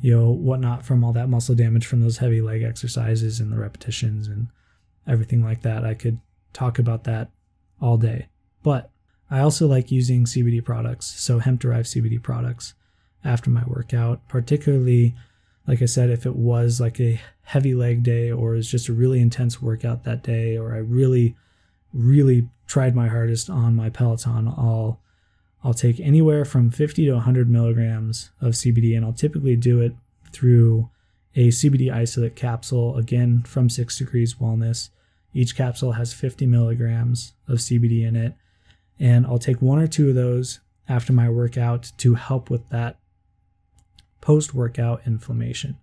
you 0.00 0.16
know 0.16 0.30
whatnot 0.30 0.84
from 0.84 1.02
all 1.02 1.12
that 1.12 1.28
muscle 1.28 1.54
damage 1.54 1.86
from 1.86 2.00
those 2.00 2.18
heavy 2.18 2.40
leg 2.40 2.62
exercises 2.62 3.40
and 3.40 3.50
the 3.50 3.58
repetitions 3.58 4.28
and 4.28 4.48
everything 5.06 5.42
like 5.42 5.62
that. 5.62 5.84
I 5.84 5.94
could 5.94 6.20
talk 6.52 6.78
about 6.78 7.04
that 7.04 7.30
all 7.80 7.96
day. 7.96 8.28
But 8.62 8.90
i 9.30 9.40
also 9.40 9.66
like 9.66 9.90
using 9.90 10.24
cbd 10.24 10.64
products 10.64 11.06
so 11.06 11.38
hemp 11.38 11.60
derived 11.60 11.88
cbd 11.88 12.22
products 12.22 12.74
after 13.24 13.50
my 13.50 13.64
workout 13.66 14.26
particularly 14.28 15.14
like 15.66 15.82
i 15.82 15.86
said 15.86 16.10
if 16.10 16.26
it 16.26 16.36
was 16.36 16.80
like 16.80 17.00
a 17.00 17.20
heavy 17.42 17.74
leg 17.74 18.02
day 18.02 18.30
or 18.30 18.54
it's 18.56 18.70
just 18.70 18.88
a 18.88 18.92
really 18.92 19.20
intense 19.20 19.60
workout 19.60 20.04
that 20.04 20.22
day 20.22 20.56
or 20.56 20.74
i 20.74 20.78
really 20.78 21.36
really 21.92 22.48
tried 22.66 22.94
my 22.94 23.08
hardest 23.08 23.48
on 23.48 23.74
my 23.74 23.88
peloton 23.88 24.48
i'll 24.48 25.00
I'll 25.64 25.74
take 25.74 25.98
anywhere 26.00 26.44
from 26.44 26.70
50 26.70 27.06
to 27.06 27.12
100 27.12 27.50
milligrams 27.50 28.30
of 28.40 28.52
CBD, 28.52 28.96
and 28.96 29.04
I'll 29.04 29.12
typically 29.12 29.56
do 29.56 29.80
it 29.80 29.94
through 30.32 30.90
a 31.34 31.48
CBD 31.48 31.92
isolate 31.92 32.36
capsule, 32.36 32.96
again 32.96 33.42
from 33.42 33.68
Six 33.68 33.98
Degrees 33.98 34.34
Wellness. 34.34 34.90
Each 35.34 35.54
capsule 35.54 35.92
has 35.92 36.14
50 36.14 36.46
milligrams 36.46 37.34
of 37.46 37.58
CBD 37.58 38.06
in 38.06 38.16
it, 38.16 38.34
and 38.98 39.26
I'll 39.26 39.38
take 39.38 39.60
one 39.60 39.78
or 39.78 39.86
two 39.86 40.08
of 40.10 40.14
those 40.14 40.60
after 40.88 41.12
my 41.12 41.28
workout 41.28 41.92
to 41.98 42.14
help 42.14 42.48
with 42.48 42.68
that 42.70 42.98
post 44.20 44.54
workout 44.54 45.02
inflammation. 45.06 45.76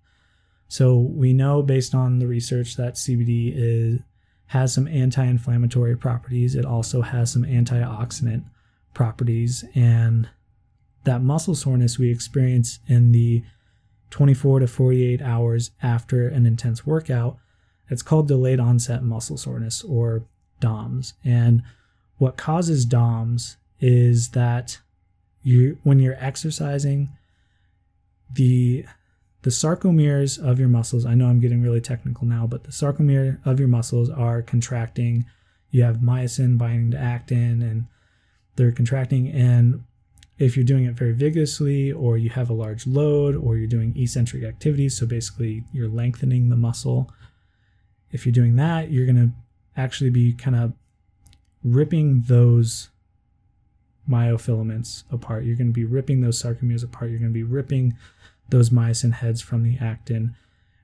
So 0.67 0.98
we 0.98 1.34
know 1.34 1.62
based 1.62 1.93
on 1.93 2.19
the 2.19 2.28
research 2.28 2.78
that 2.78 2.95
CBD 2.95 3.54
is 3.56 4.00
has 4.48 4.74
some 4.74 4.88
anti-inflammatory 4.88 5.98
properties. 5.98 6.56
It 6.56 6.65
also 6.65 7.02
has 7.02 7.32
some 7.32 7.43
antioxidant 7.43 8.43
properties 8.93 9.63
and 9.75 10.29
that 11.03 11.21
muscle 11.21 11.56
soreness 11.56 11.97
we 11.97 12.10
experience 12.10 12.79
in 12.88 13.12
the 13.12 13.43
24 14.10 14.60
to 14.60 14.67
48 14.67 15.21
hours 15.21 15.71
after 15.82 16.27
an 16.27 16.45
intense 16.45 16.86
workout 16.86 17.38
it's 17.89 18.01
called 18.01 18.27
delayed 18.27 18.60
onset 18.60 19.03
muscle 19.03 19.38
soreness 19.38 19.84
or 19.84 20.25
DOMS 20.60 21.13
and 21.23 21.63
what 22.17 22.38
causes 22.38 22.86
DOMS 22.86 23.58
is 23.79 24.29
that 24.29 24.79
you 25.41 25.77
when 25.84 25.99
you're 25.99 26.17
exercising 26.19 27.10
the 28.32 28.86
the 29.41 29.49
sarcomeres 29.49 30.39
of 30.39 30.58
your 30.58 30.69
muscles 30.69 31.06
I 31.06 31.15
know 31.15 31.27
I'm 31.27 31.41
getting 31.41 31.62
really 31.62 31.82
technical 31.82 32.25
now 32.25 32.47
but 32.47 32.63
the 32.63 32.71
sarcomere 32.71 33.39
of 33.45 33.60
your 33.60 33.67
muscles 33.67 34.10
are 34.10 34.41
contracting. 34.41 35.25
You 35.69 35.84
have 35.84 35.97
myosin 35.97 36.58
binding 36.58 36.91
to 36.91 36.97
actin 36.97 37.62
and 37.62 37.86
they're 38.56 38.72
contracting. 38.72 39.30
And 39.30 39.84
if 40.38 40.56
you're 40.56 40.66
doing 40.66 40.86
it 40.86 40.96
very 40.96 41.13
vigorously, 41.13 41.92
or 41.92 42.18
you 42.18 42.30
have 42.32 42.50
a 42.50 42.54
large 42.54 42.88
load, 42.88 43.36
or 43.36 43.58
you're 43.58 43.68
doing 43.68 43.94
eccentric 43.96 44.44
activities, 44.44 44.98
so 44.98 45.06
basically 45.06 45.63
you're 45.72 45.88
lengthening 45.88 46.50
the 46.50 46.56
muscle, 46.56 47.12
if 48.12 48.26
you're 48.26 48.34
doing 48.34 48.56
that, 48.58 48.92
you're 48.92 49.06
going 49.06 49.16
to 49.16 49.32
actually 49.76 50.10
be 50.10 50.34
kind 50.34 50.56
of 50.56 50.74
ripping 51.63 52.24
those 52.28 52.89
myofilaments 54.10 55.04
apart. 55.12 55.46
You're 55.46 55.56
going 55.56 55.68
to 55.68 55.74
be 55.74 55.86
ripping 55.86 56.22
those 56.22 56.42
sarcomeres 56.42 56.84
apart. 56.84 57.10
You're 57.10 57.20
going 57.20 57.32
to 57.32 57.34
be 57.34 57.44
ripping 57.44 57.96
those 58.50 58.70
myosin 58.70 59.13
heads 59.13 59.42
from 59.42 59.63
the 59.63 59.78
actin, 59.80 60.36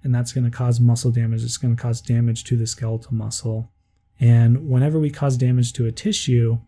and 0.03 0.15
that's 0.15 0.32
going 0.32 0.49
to 0.49 0.58
cause 0.58 0.79
muscle 0.79 1.12
damage. 1.12 1.43
It's 1.43 1.58
going 1.58 1.75
to 1.75 1.82
cause 1.82 2.01
damage 2.01 2.43
to 2.45 2.58
the 2.58 2.65
skeletal 2.65 3.13
muscle. 3.13 3.69
And 4.19 4.69
whenever 4.69 4.99
we 4.99 5.10
cause 5.10 5.38
damage 5.38 5.73
to 5.73 5.86
a 5.86 5.91
tissue, 5.91 6.60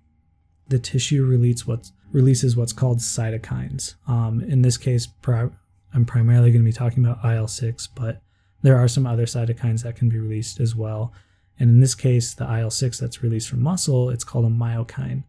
the 0.72 0.80
tissue 0.80 1.24
releases 1.26 1.68
what's 1.68 1.92
releases 2.12 2.58
what's 2.58 2.74
called 2.74 2.98
cytokines. 2.98 3.96
Um, 4.08 4.42
in 4.42 4.64
this 4.64 4.78
case, 4.78 5.06
pri- 5.08 5.50
I'm 5.94 6.06
primarily 6.06 6.52
going 6.52 6.64
to 6.64 6.70
be 6.70 6.74
talking 6.74 7.06
about 7.06 7.24
IL 7.24 7.48
6, 7.48 7.88
but 7.88 8.22
there 8.62 8.78
are 8.78 8.88
some 8.88 9.06
other 9.06 9.26
cytokines 9.26 9.84
that 9.84 9.96
can 9.96 10.10
be 10.10 10.20
released 10.20 10.60
as 10.60 10.76
well. 10.76 11.14
And 11.60 11.70
in 11.70 11.80
this 11.80 11.96
case, 11.96 12.34
the 12.34 12.52
IL 12.60 12.70
6 12.70 13.00
that's 13.00 13.24
released 13.24 13.50
from 13.50 13.62
muscle, 13.62 14.10
it's 14.10 14.24
called 14.24 14.46
a 14.46 14.50
myokine. 14.50 15.24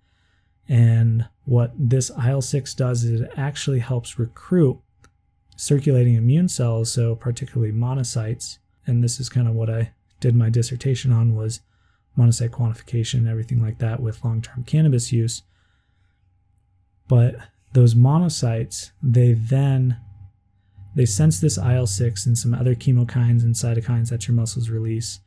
And 0.69 1.29
what 1.45 1.73
this 1.77 2.11
IL 2.11 2.43
6 2.43 2.75
does 2.75 3.05
is 3.05 3.21
it 3.21 3.31
actually 3.37 3.81
helps 3.81 4.19
recruit 4.19 4.81
circulating 5.57 6.15
immune 6.15 6.49
cells, 6.49 6.91
so 6.91 7.15
particularly 7.15 7.73
monocytes. 7.73 8.59
And 8.87 9.05
this 9.05 9.21
is 9.21 9.29
kind 9.29 9.47
of 9.47 9.55
what 9.55 9.71
I 9.71 9.93
did 10.21 10.35
my 10.35 10.51
dissertation 10.51 11.13
on 11.13 11.35
was 11.35 11.61
monocyte 12.19 12.51
quantification, 12.51 13.29
everything 13.29 13.63
like 13.63 13.79
that 13.79 14.01
with 14.01 14.25
long-term 14.25 14.65
cannabis 14.65 15.13
use. 15.13 15.43
But 17.09 17.37
those 17.73 17.95
monocytes, 17.95 18.91
they 19.03 19.33
then 19.33 19.99
they 20.95 21.07
sense 21.07 21.41
this 21.41 21.57
IL-6 21.57 22.27
and 22.27 22.37
some 22.37 22.55
other 22.55 22.75
chemokines 22.75 23.43
and 23.43 23.55
cytokines 23.55 24.11
that 24.11 24.29
your 24.29 24.35
muscles 24.35 24.69
release. 24.69 25.21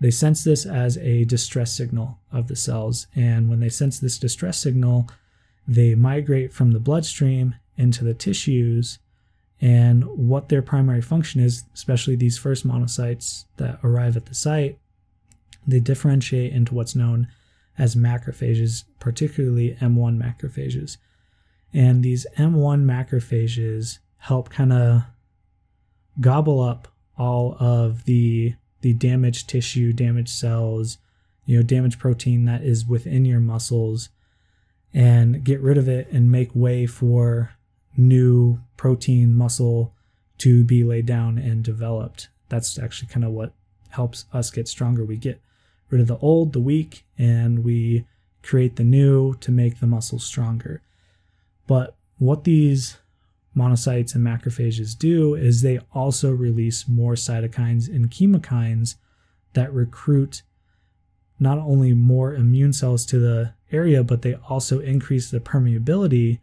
They 0.00 0.10
sense 0.10 0.42
this 0.44 0.66
as 0.66 0.96
a 0.98 1.24
distress 1.24 1.76
signal 1.76 2.18
of 2.32 2.48
the 2.48 2.56
cells. 2.56 3.06
And 3.14 3.48
when 3.48 3.60
they 3.60 3.68
sense 3.68 4.00
this 4.00 4.18
distress 4.18 4.58
signal, 4.58 5.08
they 5.68 5.94
migrate 5.94 6.52
from 6.52 6.72
the 6.72 6.80
bloodstream 6.80 7.54
into 7.76 8.02
the 8.02 8.14
tissues. 8.14 8.98
And 9.60 10.04
what 10.06 10.48
their 10.48 10.62
primary 10.62 11.02
function 11.02 11.40
is, 11.40 11.64
especially 11.74 12.16
these 12.16 12.38
first 12.38 12.66
monocytes 12.66 13.44
that 13.58 13.78
arrive 13.84 14.16
at 14.16 14.26
the 14.26 14.34
site, 14.34 14.78
they 15.66 15.80
differentiate 15.80 16.52
into 16.52 16.74
what's 16.74 16.96
known 16.96 17.28
as 17.78 17.94
macrophages, 17.96 18.84
particularly 19.00 19.76
M1 19.80 20.20
macrophages. 20.20 20.96
And 21.72 22.02
these 22.02 22.26
M1 22.36 22.84
macrophages 22.84 23.98
help 24.18 24.50
kind 24.50 24.72
of 24.72 25.02
gobble 26.20 26.60
up 26.60 26.88
all 27.16 27.56
of 27.58 28.04
the 28.04 28.54
the 28.80 28.92
damaged 28.92 29.48
tissue, 29.48 29.92
damaged 29.92 30.30
cells, 30.30 30.98
you 31.46 31.56
know, 31.56 31.62
damaged 31.62 32.00
protein 32.00 32.44
that 32.46 32.62
is 32.62 32.84
within 32.84 33.24
your 33.24 33.38
muscles 33.38 34.08
and 34.92 35.44
get 35.44 35.60
rid 35.60 35.78
of 35.78 35.88
it 35.88 36.08
and 36.10 36.30
make 36.30 36.50
way 36.52 36.84
for 36.84 37.52
new 37.96 38.58
protein 38.76 39.34
muscle 39.34 39.94
to 40.38 40.64
be 40.64 40.82
laid 40.82 41.06
down 41.06 41.38
and 41.38 41.62
developed. 41.62 42.28
That's 42.48 42.78
actually 42.78 43.08
kind 43.08 43.24
of 43.24 43.30
what 43.30 43.52
helps 43.92 44.26
us 44.32 44.50
get 44.50 44.68
stronger. 44.68 45.04
We 45.04 45.16
get 45.16 45.40
rid 45.90 46.00
of 46.00 46.08
the 46.08 46.18
old, 46.18 46.52
the 46.52 46.60
weak, 46.60 47.04
and 47.18 47.64
we 47.64 48.06
create 48.42 48.76
the 48.76 48.84
new 48.84 49.34
to 49.36 49.50
make 49.50 49.80
the 49.80 49.86
muscles 49.86 50.24
stronger. 50.24 50.82
But 51.66 51.94
what 52.18 52.44
these 52.44 52.98
monocytes 53.56 54.14
and 54.14 54.26
macrophages 54.26 54.98
do 54.98 55.34
is 55.34 55.62
they 55.62 55.80
also 55.92 56.30
release 56.30 56.88
more 56.88 57.14
cytokines 57.14 57.88
and 57.88 58.10
chemokines 58.10 58.96
that 59.52 59.72
recruit 59.72 60.42
not 61.38 61.58
only 61.58 61.92
more 61.92 62.34
immune 62.34 62.72
cells 62.72 63.04
to 63.06 63.18
the 63.18 63.52
area, 63.70 64.02
but 64.02 64.22
they 64.22 64.34
also 64.48 64.78
increase 64.78 65.30
the 65.30 65.40
permeability 65.40 66.38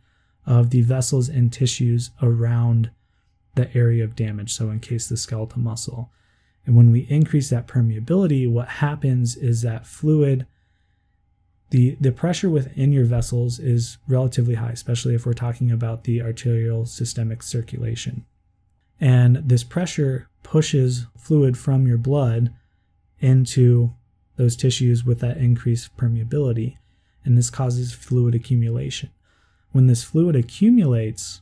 of 0.46 0.70
the 0.70 0.82
vessels 0.82 1.30
and 1.30 1.54
tissues 1.54 2.12
around 2.22 2.92
the 3.56 3.76
area 3.76 4.04
of 4.04 4.16
damage, 4.16 4.54
so 4.54 4.70
in 4.70 4.80
case 4.80 5.08
the 5.08 5.18
skeletal 5.18 5.60
muscle. 5.60 6.12
And 6.66 6.76
when 6.76 6.92
we 6.92 7.02
increase 7.10 7.50
that 7.50 7.68
permeability, 7.68 8.50
what 8.50 8.68
happens 8.68 9.36
is 9.36 9.62
that 9.62 9.88
fluid, 9.88 10.46
the, 11.72 11.98
the 12.00 12.12
pressure 12.12 12.50
within 12.50 12.92
your 12.92 13.06
vessels 13.06 13.60
is 13.60 13.98
relatively 14.08 14.56
high, 14.56 14.72
especially 14.72 15.16
if 15.16 15.26
we're 15.26 15.34
talking 15.34 15.72
about 15.72 16.04
the 16.04 16.22
arterial 16.22 16.86
systemic 16.86 17.44
circulation. 17.44 18.26
And 19.00 19.38
this 19.38 19.64
pressure 19.64 20.30
pushes 20.44 21.06
fluid 21.18 21.58
from 21.58 21.88
your 21.88 21.98
blood 21.98 22.54
into 23.20 23.94
those 24.36 24.56
tissues 24.56 25.04
with 25.04 25.20
that 25.20 25.38
increased 25.38 25.96
permeability. 25.98 26.78
And 27.26 27.38
this 27.38 27.50
causes 27.50 27.94
fluid 27.94 28.36
accumulation. 28.36 29.10
When 29.72 29.88
this 29.88 30.04
fluid 30.04 30.36
accumulates, 30.36 31.42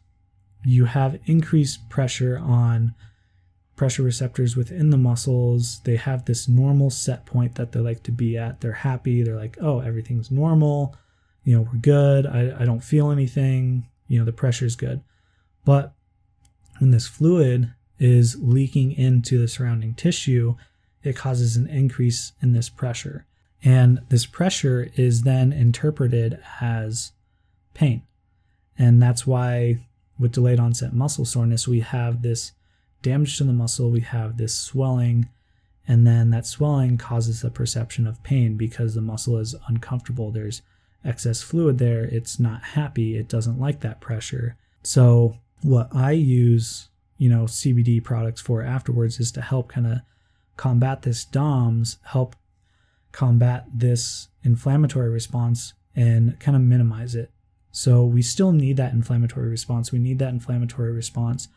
you 0.65 0.85
have 0.85 1.19
increased 1.25 1.89
pressure 1.89 2.37
on 2.37 2.93
pressure 3.77 4.03
receptors 4.03 4.57
within 4.57 4.89
the 4.89 4.97
muscles. 4.97 5.79
They 5.85 5.95
have 5.95 6.25
this 6.25 6.49
normal 6.49 6.89
set 6.89 7.25
point 7.25 7.55
that 7.55 7.71
they 7.71 7.79
like 7.79 8.03
to 8.03 8.11
be 8.11 8.35
at. 8.37 8.59
They're 8.59 8.73
happy. 8.73 9.23
They're 9.23 9.37
like, 9.37 9.57
oh, 9.61 9.79
everything's 9.79 10.29
normal. 10.29 10.95
You 11.45 11.55
know, 11.55 11.61
we're 11.61 11.79
good. 11.79 12.25
I, 12.25 12.55
I 12.59 12.65
don't 12.65 12.83
feel 12.83 13.11
anything. 13.11 13.87
You 14.07 14.19
know, 14.19 14.25
the 14.25 14.33
pressure's 14.33 14.75
good. 14.75 15.01
But 15.63 15.93
when 16.79 16.91
this 16.91 17.07
fluid 17.07 17.73
is 17.99 18.35
leaking 18.41 18.91
into 18.93 19.39
the 19.39 19.47
surrounding 19.47 19.93
tissue, 19.93 20.55
it 21.03 21.15
causes 21.15 21.55
an 21.55 21.67
increase 21.67 22.33
in 22.41 22.53
this 22.53 22.69
pressure. 22.69 23.25
And 23.63 24.01
this 24.09 24.25
pressure 24.25 24.89
is 24.95 25.21
then 25.21 25.53
interpreted 25.53 26.39
as 26.61 27.11
pain. 27.73 28.01
And 28.77 29.01
that's 29.01 29.25
why 29.25 29.85
with 30.19 30.31
delayed 30.31 30.59
onset 30.59 30.93
muscle 30.93 31.25
soreness, 31.25 31.67
we 31.67 31.81
have 31.81 32.21
this 32.21 32.53
damage 33.01 33.37
to 33.37 33.43
the 33.43 33.53
muscle, 33.53 33.91
we 33.91 34.01
have 34.01 34.37
this 34.37 34.53
swelling, 34.55 35.29
and 35.87 36.05
then 36.05 36.29
that 36.31 36.45
swelling 36.45 36.97
causes 36.97 37.43
a 37.43 37.49
perception 37.49 38.05
of 38.05 38.23
pain 38.23 38.57
because 38.57 38.93
the 38.93 39.01
muscle 39.01 39.37
is 39.37 39.55
uncomfortable. 39.67 40.31
There's 40.31 40.61
excess 41.05 41.41
fluid 41.41 41.77
there. 41.77 42.03
It's 42.03 42.39
not 42.39 42.63
happy. 42.63 43.17
It 43.17 43.29
doesn't 43.29 43.59
like 43.59 43.79
that 43.81 44.01
pressure. 44.01 44.57
So, 44.83 45.37
what 45.61 45.89
I 45.93 46.11
use, 46.11 46.89
you 47.17 47.29
know, 47.29 47.45
CBD 47.45 48.03
products 48.03 48.41
for 48.41 48.61
afterwards 48.61 49.19
is 49.19 49.31
to 49.33 49.41
help 49.41 49.69
kind 49.69 49.87
of 49.87 49.99
combat 50.55 51.03
this 51.03 51.25
DOMS, 51.25 51.97
help 52.03 52.35
combat 53.11 53.65
this 53.73 54.27
inflammatory 54.43 55.09
response 55.09 55.73
and 55.95 56.39
kind 56.39 56.55
of 56.55 56.61
minimize 56.61 57.15
it. 57.15 57.31
So 57.71 58.03
we 58.03 58.21
still 58.21 58.51
need 58.51 58.77
that 58.77 58.93
inflammatory 58.93 59.49
response. 59.49 59.91
We 59.91 59.99
need 59.99 60.19
that 60.19 60.33
inflammatory 60.33 60.91
response 60.91 61.47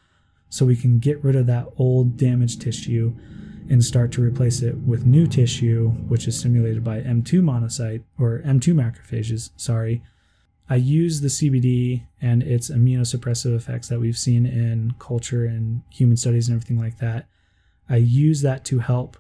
so 0.51 0.67
we 0.67 0.77
can 0.77 0.99
get 0.99 1.23
rid 1.25 1.37
of 1.37 1.47
that 1.47 1.69
old 1.79 2.17
damaged 2.17 2.61
tissue 2.61 3.15
and 3.71 3.85
start 3.85 4.11
to 4.13 4.23
replace 4.23 4.63
it 4.63 4.77
with 4.79 5.07
new 5.07 5.27
tissue, 5.27 5.91
which 6.09 6.27
is 6.27 6.39
stimulated 6.39 6.83
by 6.83 7.01
M2 7.01 7.41
monocyte 7.41 8.03
or 8.19 8.43
M2 8.45 8.75
macrophages. 8.75 9.51
Sorry. 9.57 10.03
I 10.69 10.77
use 10.77 11.21
the 11.21 11.29
CBD 11.29 12.07
and 12.21 12.43
its 12.43 12.69
immunosuppressive 12.69 13.55
effects 13.55 13.89
that 13.89 14.01
we've 14.01 14.19
seen 14.19 14.45
in 14.45 14.95
culture 14.99 15.45
and 15.45 15.83
human 15.91 16.17
studies 16.17 16.49
and 16.49 16.57
everything 16.57 16.79
like 16.79 16.99
that. 16.99 17.29
I 17.89 17.97
use 17.97 18.43
that 18.43 18.65
to 18.67 18.81
help 18.81 19.17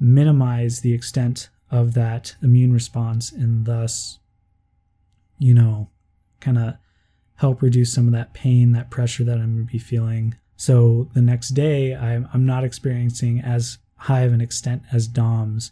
minimize 0.00 0.80
the 0.80 0.92
extent 0.92 1.48
of 1.70 1.94
that 1.94 2.34
immune 2.42 2.72
response 2.72 3.30
and 3.30 3.64
thus, 3.64 4.18
you 5.38 5.54
know, 5.54 5.88
kind 6.40 6.58
of 6.58 6.74
help 7.36 7.62
reduce 7.62 7.92
some 7.92 8.06
of 8.06 8.12
that 8.12 8.34
pain, 8.34 8.72
that 8.72 8.90
pressure 8.90 9.24
that 9.24 9.38
I'm 9.38 9.54
going 9.54 9.66
to 9.66 9.72
be 9.72 9.78
feeling. 9.78 10.36
So 10.58 11.08
the 11.14 11.22
next 11.22 11.50
day, 11.50 11.94
I'm, 11.94 12.28
I'm 12.34 12.44
not 12.44 12.64
experiencing 12.64 13.40
as 13.40 13.78
high 13.94 14.22
of 14.22 14.32
an 14.32 14.40
extent 14.40 14.82
as 14.92 15.06
DOMS 15.06 15.70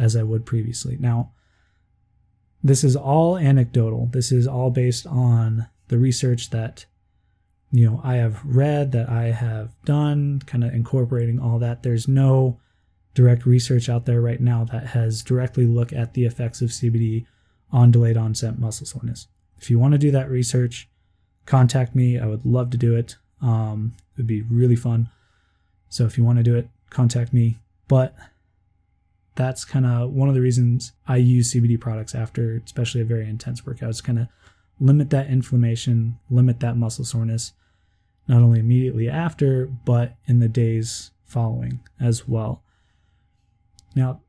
as 0.00 0.16
I 0.16 0.24
would 0.24 0.44
previously. 0.44 0.96
Now, 0.98 1.30
this 2.62 2.82
is 2.82 2.96
all 2.96 3.38
anecdotal. 3.38 4.08
This 4.12 4.32
is 4.32 4.48
all 4.48 4.70
based 4.70 5.06
on 5.06 5.68
the 5.86 5.96
research 5.96 6.50
that 6.50 6.86
you 7.70 7.88
know 7.88 8.00
I 8.02 8.16
have 8.16 8.44
read, 8.44 8.90
that 8.92 9.08
I 9.08 9.26
have 9.26 9.80
done, 9.84 10.42
kind 10.44 10.64
of 10.64 10.74
incorporating 10.74 11.38
all 11.38 11.60
that. 11.60 11.84
There's 11.84 12.08
no 12.08 12.58
direct 13.14 13.46
research 13.46 13.88
out 13.88 14.06
there 14.06 14.20
right 14.20 14.40
now 14.40 14.64
that 14.64 14.88
has 14.88 15.22
directly 15.22 15.66
looked 15.66 15.92
at 15.92 16.14
the 16.14 16.24
effects 16.24 16.60
of 16.60 16.70
CBD 16.70 17.26
on 17.70 17.92
delayed 17.92 18.16
onset 18.16 18.58
muscle 18.58 18.86
soreness. 18.86 19.28
If 19.56 19.70
you 19.70 19.78
want 19.78 19.92
to 19.92 19.98
do 19.98 20.10
that 20.10 20.28
research, 20.28 20.88
contact 21.44 21.94
me. 21.94 22.18
I 22.18 22.26
would 22.26 22.44
love 22.44 22.70
to 22.70 22.76
do 22.76 22.96
it. 22.96 23.16
Um, 23.40 23.94
it 24.16 24.20
would 24.20 24.26
be 24.26 24.42
really 24.42 24.76
fun. 24.76 25.10
So 25.88 26.04
if 26.04 26.16
you 26.16 26.24
want 26.24 26.38
to 26.38 26.42
do 26.42 26.56
it, 26.56 26.68
contact 26.90 27.32
me. 27.32 27.58
But 27.86 28.14
that's 29.34 29.64
kind 29.64 29.84
of 29.84 30.10
one 30.10 30.28
of 30.28 30.34
the 30.34 30.40
reasons 30.40 30.92
I 31.06 31.16
use 31.16 31.52
CBD 31.52 31.78
products 31.78 32.14
after, 32.14 32.60
especially 32.64 33.02
a 33.02 33.04
very 33.04 33.28
intense 33.28 33.66
workout, 33.66 33.90
is 33.90 34.00
kind 34.00 34.18
of 34.18 34.28
limit 34.80 35.10
that 35.10 35.28
inflammation, 35.28 36.18
limit 36.30 36.60
that 36.60 36.76
muscle 36.76 37.04
soreness, 37.04 37.52
not 38.26 38.42
only 38.42 38.60
immediately 38.60 39.08
after, 39.08 39.66
but 39.66 40.16
in 40.26 40.40
the 40.40 40.48
days 40.48 41.10
following 41.24 41.80
as 42.00 42.26
well. 42.26 42.62
Now, 43.94 44.20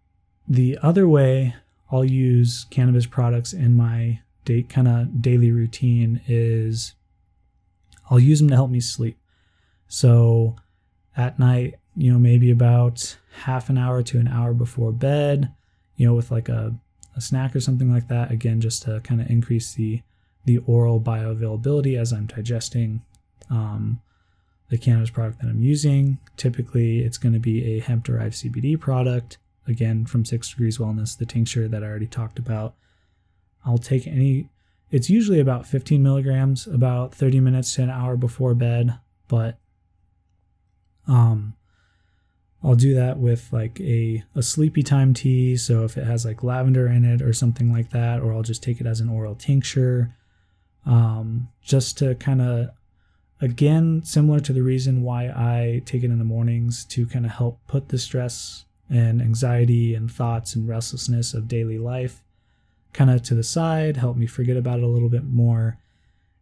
the 0.48 0.78
other 0.82 1.08
way 1.08 1.56
I'll 1.92 2.06
use 2.06 2.66
cannabis 2.70 3.06
products 3.06 3.54
in 3.54 3.76
my 3.76 4.22
day, 4.46 4.64
kind 4.64 4.88
of 4.88 5.22
daily 5.22 5.52
routine 5.52 6.22
is 6.28 6.96
I'll 8.10 8.20
use 8.20 8.40
them 8.40 8.50
to 8.50 8.56
help 8.56 8.70
me 8.70 8.80
sleep. 8.80 9.18
So 9.88 10.56
at 11.16 11.40
night, 11.40 11.76
you 11.96 12.12
know, 12.12 12.20
maybe 12.20 12.52
about 12.52 13.18
half 13.44 13.70
an 13.70 13.78
hour 13.78 14.04
to 14.04 14.20
an 14.20 14.28
hour 14.28 14.54
before 14.54 14.92
bed, 14.92 15.52
you 15.96 16.08
know, 16.08 16.14
with 16.14 16.32
like 16.32 16.50
a, 16.50 16.76
a 17.16 17.22
snack 17.22 17.56
or 17.56 17.60
something 17.60 17.92
like 17.92 18.08
that, 18.08 18.32
again, 18.32 18.62
just 18.62 18.84
to 18.84 19.00
kind 19.02 19.22
of 19.22 19.30
increase 19.30 19.74
the 19.74 20.02
the 20.46 20.60
oral 20.60 21.02
bioavailability 21.02 22.00
as 22.00 22.14
I'm 22.14 22.26
digesting 22.26 23.02
um, 23.50 24.00
the 24.70 24.78
cannabis 24.78 25.10
product 25.10 25.42
that 25.42 25.50
I'm 25.50 25.62
using. 25.62 26.20
Typically, 26.38 27.00
it's 27.00 27.18
going 27.18 27.34
to 27.34 27.40
be 27.40 27.76
a 27.76 27.80
hemp 27.80 28.06
derived 28.06 28.36
CBD 28.36 28.80
product, 28.80 29.38
again, 29.68 30.06
from 30.06 30.24
Six 30.24 30.50
Degrees 30.50 30.78
Wellness, 30.78 31.18
the 31.18 31.26
tincture 31.26 31.68
that 31.68 31.84
I 31.84 31.88
already 31.88 32.08
talked 32.08 32.40
about. 32.40 32.76
I'll 33.66 33.78
take 33.78 34.08
any, 34.08 34.48
it's 34.90 35.10
usually 35.10 35.42
about 35.42 35.68
15 35.68 36.02
milligrams, 36.02 36.66
about 36.66 37.14
30 37.14 37.42
minutes 37.42 37.76
to 37.76 37.84
an 37.84 37.90
hour 37.90 38.16
before 38.16 38.54
bed, 38.54 38.98
but 39.28 39.58
um, 41.08 41.54
I'll 42.64 42.76
do 42.76 42.96
that 42.96 43.18
with 43.20 43.52
like 43.52 43.80
a, 43.80 44.24
a 44.36 44.42
sleepy 44.42 44.84
time 44.84 45.14
tea. 45.14 45.56
So 45.58 45.84
if 45.84 45.98
it 45.98 46.06
has 46.06 46.26
like 46.26 46.44
lavender 46.44 46.88
in 46.88 47.06
it 47.06 47.22
or 47.22 47.34
something 47.34 47.72
like 47.72 47.92
that, 47.92 48.20
or 48.20 48.34
I'll 48.34 48.42
just 48.42 48.64
take 48.64 48.82
it 48.82 48.88
as 48.88 49.00
an 49.00 49.10
oral 49.10 49.36
tincture, 49.36 50.16
um, 50.86 51.50
just 51.62 51.98
to 52.00 52.16
kind 52.16 52.42
of, 52.42 52.70
again, 53.42 54.02
similar 54.04 54.40
to 54.40 54.54
the 54.54 54.64
reason 54.64 55.04
why 55.04 55.26
I 55.26 55.84
take 55.86 56.04
it 56.04 56.12
in 56.12 56.18
the 56.18 56.24
mornings 56.26 56.84
to 56.86 57.06
kind 57.06 57.26
of 57.26 57.32
help 57.32 57.60
put 57.68 57.90
the 57.90 57.98
stress 57.98 58.66
and 58.90 59.22
anxiety 59.22 59.94
and 59.94 60.12
thoughts 60.12 60.56
and 60.56 60.68
restlessness 60.68 61.34
of 61.34 61.48
daily 61.48 61.78
life 61.78 62.24
kind 62.94 63.12
of 63.12 63.22
to 63.22 63.36
the 63.36 63.44
side, 63.44 63.98
help 63.98 64.18
me 64.18 64.26
forget 64.26 64.58
about 64.58 64.80
it 64.80 64.84
a 64.84 64.88
little 64.88 65.10
bit 65.10 65.24
more, 65.24 65.78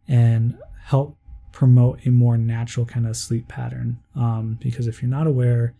and 0.08 0.58
help 0.84 1.16
promote 1.56 2.04
a 2.04 2.10
more 2.10 2.36
natural 2.36 2.84
kind 2.84 3.06
of 3.06 3.16
sleep 3.16 3.48
pattern. 3.48 3.98
Um, 4.14 4.58
because 4.60 4.86
if 4.86 5.00
you're 5.00 5.08
not 5.08 5.26
aware, 5.26 5.72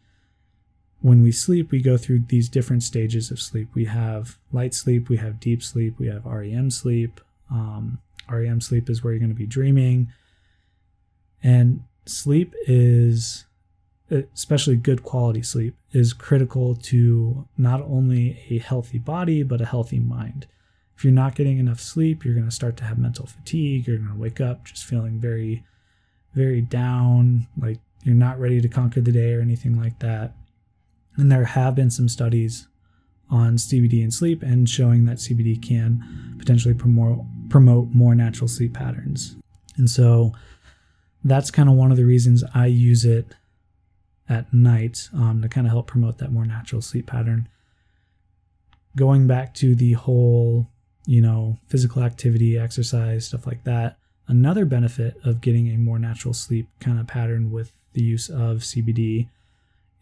when 1.02 1.22
we 1.22 1.30
sleep, 1.30 1.70
we 1.70 1.82
go 1.82 1.98
through 1.98 2.20
these 2.28 2.48
different 2.48 2.82
stages 2.82 3.30
of 3.30 3.38
sleep. 3.38 3.68
We 3.74 3.84
have 3.84 4.38
light 4.52 4.72
sleep, 4.72 5.10
we 5.10 5.18
have 5.18 5.38
deep 5.38 5.62
sleep, 5.62 5.98
we 5.98 6.06
have 6.06 6.24
REM 6.24 6.70
sleep. 6.70 7.20
Um, 7.50 7.98
REM 8.26 8.62
sleep 8.62 8.88
is 8.88 9.04
where 9.04 9.12
you're 9.12 9.20
going 9.20 9.28
to 9.28 9.34
be 9.34 9.44
dreaming. 9.44 10.08
And 11.42 11.82
sleep 12.06 12.54
is 12.66 13.44
especially 14.10 14.76
good 14.76 15.02
quality 15.02 15.42
sleep, 15.42 15.76
is 15.92 16.14
critical 16.14 16.74
to 16.74 17.46
not 17.58 17.82
only 17.82 18.42
a 18.48 18.56
healthy 18.60 18.98
body, 18.98 19.42
but 19.42 19.60
a 19.60 19.66
healthy 19.66 19.98
mind. 19.98 20.46
If 20.96 21.04
you're 21.04 21.12
not 21.12 21.34
getting 21.34 21.58
enough 21.58 21.80
sleep, 21.80 22.24
you're 22.24 22.34
going 22.34 22.48
to 22.48 22.54
start 22.54 22.76
to 22.78 22.84
have 22.84 22.98
mental 22.98 23.26
fatigue. 23.26 23.86
You're 23.86 23.98
going 23.98 24.12
to 24.12 24.18
wake 24.18 24.40
up 24.40 24.64
just 24.64 24.84
feeling 24.84 25.20
very, 25.20 25.64
very 26.34 26.62
down, 26.62 27.46
like 27.60 27.78
you're 28.02 28.14
not 28.14 28.40
ready 28.40 28.60
to 28.60 28.68
conquer 28.68 29.00
the 29.00 29.12
day 29.12 29.34
or 29.34 29.40
anything 29.40 29.78
like 29.78 29.98
that. 29.98 30.34
And 31.16 31.30
there 31.30 31.44
have 31.44 31.74
been 31.74 31.90
some 31.90 32.08
studies 32.08 32.68
on 33.28 33.56
CBD 33.56 34.02
and 34.02 34.14
sleep 34.14 34.42
and 34.42 34.68
showing 34.68 35.04
that 35.06 35.16
CBD 35.16 35.60
can 35.60 36.36
potentially 36.38 36.74
promote, 36.74 37.24
more 37.92 38.14
natural 38.14 38.48
sleep 38.48 38.74
patterns. 38.74 39.36
And 39.76 39.90
so 39.90 40.32
that's 41.24 41.50
kind 41.50 41.68
of 41.68 41.74
one 41.74 41.90
of 41.90 41.96
the 41.96 42.04
reasons 42.04 42.44
I 42.54 42.66
use 42.66 43.04
it 43.04 43.34
at 44.28 44.52
night 44.52 45.08
um, 45.12 45.42
to 45.42 45.48
kind 45.48 45.66
of 45.66 45.72
help 45.72 45.86
promote 45.86 46.18
that 46.18 46.32
more 46.32 46.44
natural 46.44 46.80
sleep 46.80 47.06
pattern. 47.06 47.48
Going 48.96 49.26
back 49.26 49.54
to 49.54 49.74
the 49.74 49.92
whole, 49.92 50.68
you 51.06 51.22
know, 51.22 51.58
physical 51.68 52.02
activity, 52.02 52.58
exercise, 52.58 53.26
stuff 53.26 53.46
like 53.46 53.64
that, 53.64 53.96
another 54.28 54.64
benefit 54.64 55.16
of 55.24 55.40
getting 55.40 55.68
a 55.68 55.78
more 55.78 55.98
natural 55.98 56.34
sleep 56.34 56.68
kind 56.80 56.98
of 56.98 57.06
pattern 57.06 57.50
with 57.50 57.72
the 57.92 58.02
use 58.02 58.28
of 58.28 58.58
CBD 58.58 59.28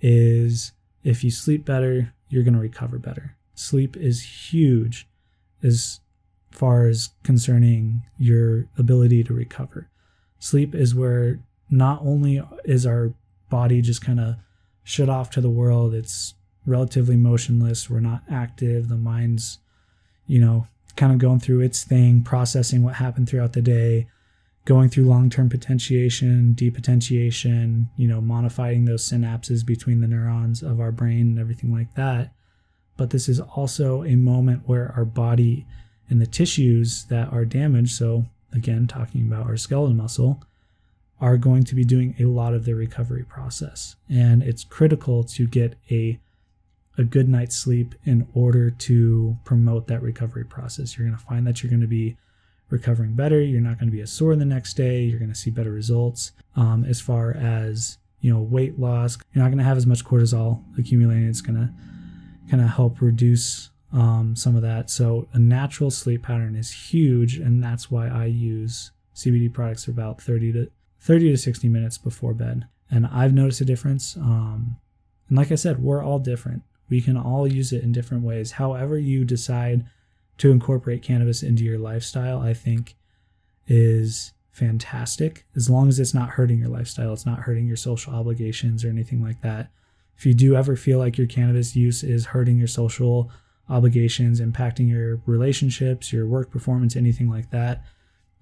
is 0.01 0.73
if 1.05 1.23
you 1.23 1.31
sleep 1.31 1.65
better, 1.65 2.13
you're 2.29 2.43
going 2.43 2.55
to 2.55 2.61
recover 2.61 2.99
better. 2.99 3.37
Sleep 3.55 3.97
is 3.97 4.51
huge 4.53 5.07
as 5.63 6.01
far 6.51 6.87
as 6.87 7.11
concerning 7.23 8.03
your 8.19 8.67
ability 8.79 9.23
to 9.25 9.35
recover. 9.35 9.89
Sleep 10.39 10.75
is 10.75 10.95
where 10.95 11.41
not 11.71 12.01
only 12.03 12.43
is 12.65 12.87
our 12.87 13.13
body 13.51 13.83
just 13.83 14.05
kind 14.05 14.21
of 14.21 14.37
shut 14.83 15.09
off 15.09 15.31
to 15.31 15.41
the 15.41 15.51
world, 15.51 15.95
it's 15.95 16.35
relatively 16.67 17.17
motionless, 17.17 17.91
we're 17.91 18.01
not 18.01 18.23
active, 18.31 18.89
the 18.89 18.97
mind's, 18.97 19.59
you 20.27 20.41
know, 20.41 20.67
kind 20.97 21.13
of 21.13 21.19
going 21.19 21.41
through 21.41 21.61
its 21.61 21.85
thing, 21.85 22.23
processing 22.23 22.83
what 22.83 22.95
happened 22.95 23.29
throughout 23.29 23.53
the 23.53 23.63
day, 23.63 24.07
going 24.65 24.89
through 24.89 25.05
long-term 25.05 25.51
potentiation, 25.51 26.55
depotentiation, 26.55 27.91
you 27.97 28.09
know, 28.09 28.21
modifying 28.21 28.85
those 28.85 29.09
synapses 29.09 29.65
between 29.65 30.01
the 30.01 30.09
neurons 30.09 30.63
of 30.63 30.81
our 30.81 30.93
brain 30.93 31.21
and 31.23 31.39
everything 31.39 31.73
like 31.73 31.95
that. 31.95 32.33
But 32.97 33.11
this 33.11 33.29
is 33.29 33.41
also 33.41 34.05
a 34.05 34.17
moment 34.17 34.63
where 34.67 34.93
our 34.97 35.05
body 35.05 35.67
and 36.09 36.21
the 36.21 36.27
tissues 36.27 37.07
that 37.07 37.33
are 37.33 37.45
damaged, 37.45 37.97
so 37.97 38.27
again, 38.53 38.87
talking 38.87 39.27
about 39.27 39.47
our 39.47 39.57
skeletal 39.57 39.95
muscle, 39.95 40.43
are 41.21 41.37
going 41.37 41.65
to 41.65 41.75
be 41.75 41.85
doing 41.85 42.15
a 42.19 42.25
lot 42.25 42.55
of 42.55 42.65
the 42.65 42.75
recovery 42.75 43.25
process. 43.25 43.97
And 44.09 44.43
it's 44.43 44.65
critical 44.65 45.25
to 45.25 45.47
get 45.47 45.77
a 45.91 46.21
a 46.97 47.05
good 47.05 47.29
night's 47.29 47.57
sleep 47.57 47.95
in 48.05 48.27
order 48.35 48.71
to 48.71 49.37
promote 49.45 49.89
that 49.89 50.03
recovery 50.03 50.45
process. 50.45 50.97
You're 50.97 51.07
going 51.07 51.19
to 51.19 51.25
find 51.25 51.47
that 51.47 51.63
you're 51.63 51.71
going 51.71 51.81
to 51.81 51.87
be 51.87 52.17
recovering 52.71 53.15
better. 53.15 53.41
You're 53.41 53.61
not 53.61 53.79
going 53.79 53.89
to 53.89 53.97
be 53.97 54.01
as 54.01 54.13
sore 54.13 54.37
the 54.37 54.45
next 54.45 54.75
day. 54.75 55.03
You're 55.03 55.19
going 55.19 55.33
to 55.33 55.39
see 55.39 55.51
better 55.51 55.73
results 55.73 56.33
um, 56.57 56.85
as 56.85 57.01
far 57.01 57.35
as 57.37 57.99
you 58.21 58.33
know 58.33 58.41
weight 58.41 58.79
loss. 58.79 59.19
You're 59.33 59.43
not 59.45 59.51
going 59.51 59.59
to 59.59 59.65
have 59.65 59.77
as 59.77 59.87
much 59.87 60.05
cortisol 60.05 60.63
accumulating. 60.79 61.29
It's 61.29 61.41
going 61.41 61.57
to 61.57 61.71
kind 62.51 62.63
of 62.63 62.71
help 62.71 63.01
reduce 63.01 63.71
um, 63.93 64.35
some 64.37 64.57
of 64.57 64.63
that. 64.63 64.91
So 64.91 65.29
a 65.33 65.39
natural 65.39 65.91
sleep 65.91 66.23
pattern 66.23 66.57
is 66.57 66.71
huge, 66.71 67.39
and 67.39 67.63
that's 67.63 67.91
why 67.91 68.09
I 68.09 68.27
use 68.27 68.91
CBD 69.15 69.53
products 69.53 69.85
for 69.85 69.93
about 69.93 70.21
30 70.21 70.53
to 70.53 70.71
30 71.01 71.31
to 71.33 71.37
60 71.37 71.69
minutes 71.69 71.99
before 71.99 72.35
bed. 72.35 72.67
And 72.91 73.07
I've 73.07 73.35
noticed 73.35 73.61
a 73.61 73.65
difference. 73.65 74.17
Um, 74.17 74.77
and 75.29 75.37
like 75.37 75.53
I 75.53 75.55
said, 75.57 75.83
we're 75.83 76.03
all 76.03 76.19
different. 76.19 76.63
We 76.89 77.01
can 77.01 77.17
all 77.17 77.47
use 77.47 77.73
it 77.73 77.83
in 77.83 77.93
different 77.93 78.25
ways. 78.25 78.53
However, 78.53 78.99
you 78.99 79.25
decide 79.25 79.87
to 80.39 80.51
incorporate 80.51 81.03
cannabis 81.03 81.43
into 81.43 81.65
your 81.65 81.79
lifestyle, 81.79 82.41
I 82.41 82.55
think 82.55 82.97
is 83.67 84.33
fantastic. 84.51 85.47
As 85.57 85.71
long 85.71 85.89
as 85.89 85.99
it's 85.99 86.15
not 86.15 86.31
hurting 86.31 86.59
your 86.59 86.69
lifestyle, 86.69 87.13
it's 87.13 87.27
not 87.27 87.41
hurting 87.41 87.67
your 87.67 87.77
social 87.77 88.15
obligations 88.15 88.85
or 88.85 88.89
anything 88.89 89.23
like 89.23 89.41
that. 89.43 89.71
If 90.17 90.27
you 90.27 90.35
do 90.35 90.55
ever 90.55 90.77
feel 90.77 90.99
like 90.99 91.19
your 91.19 91.27
cannabis 91.27 91.75
use 91.75 92.03
is 92.03 92.27
hurting 92.27 92.59
your 92.59 92.69
social 92.69 93.31
obligations, 93.69 94.41
impacting 94.41 94.89
your 94.89 95.21
relationships, 95.27 96.13
your 96.13 96.27
work 96.27 96.51
performance, 96.51 96.95
anything 96.95 97.29
like 97.29 97.51
that, 97.51 97.85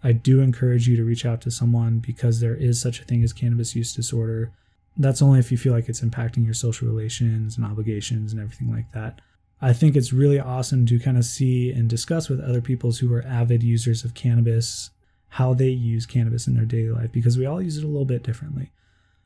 I 0.04 0.12
do 0.12 0.40
encourage 0.40 0.88
you 0.88 0.96
to 0.96 1.04
reach 1.04 1.24
out 1.24 1.40
to 1.42 1.50
someone 1.50 1.98
because 1.98 2.40
there 2.40 2.56
is 2.56 2.80
such 2.80 3.00
a 3.00 3.04
thing 3.04 3.22
as 3.22 3.32
cannabis 3.32 3.76
use 3.76 3.94
disorder. 3.94 4.52
That's 4.96 5.22
only 5.22 5.38
if 5.38 5.50
you 5.50 5.58
feel 5.58 5.72
like 5.72 5.88
it's 5.88 6.02
impacting 6.02 6.44
your 6.44 6.54
social 6.54 6.86
relations 6.88 7.56
and 7.56 7.64
obligations 7.64 8.32
and 8.32 8.40
everything 8.40 8.70
like 8.70 8.92
that. 8.92 9.20
I 9.60 9.72
think 9.72 9.94
it's 9.94 10.12
really 10.12 10.40
awesome 10.40 10.86
to 10.86 10.98
kind 10.98 11.16
of 11.16 11.24
see 11.24 11.70
and 11.70 11.88
discuss 11.88 12.28
with 12.28 12.40
other 12.40 12.60
peoples 12.60 12.98
who 12.98 13.12
are 13.14 13.24
avid 13.24 13.62
users 13.62 14.04
of 14.04 14.14
cannabis 14.14 14.90
how 15.28 15.54
they 15.54 15.68
use 15.68 16.04
cannabis 16.04 16.46
in 16.46 16.54
their 16.54 16.66
daily 16.66 16.90
life 16.90 17.10
because 17.12 17.38
we 17.38 17.46
all 17.46 17.62
use 17.62 17.78
it 17.78 17.84
a 17.84 17.88
little 17.88 18.04
bit 18.04 18.22
differently. 18.22 18.70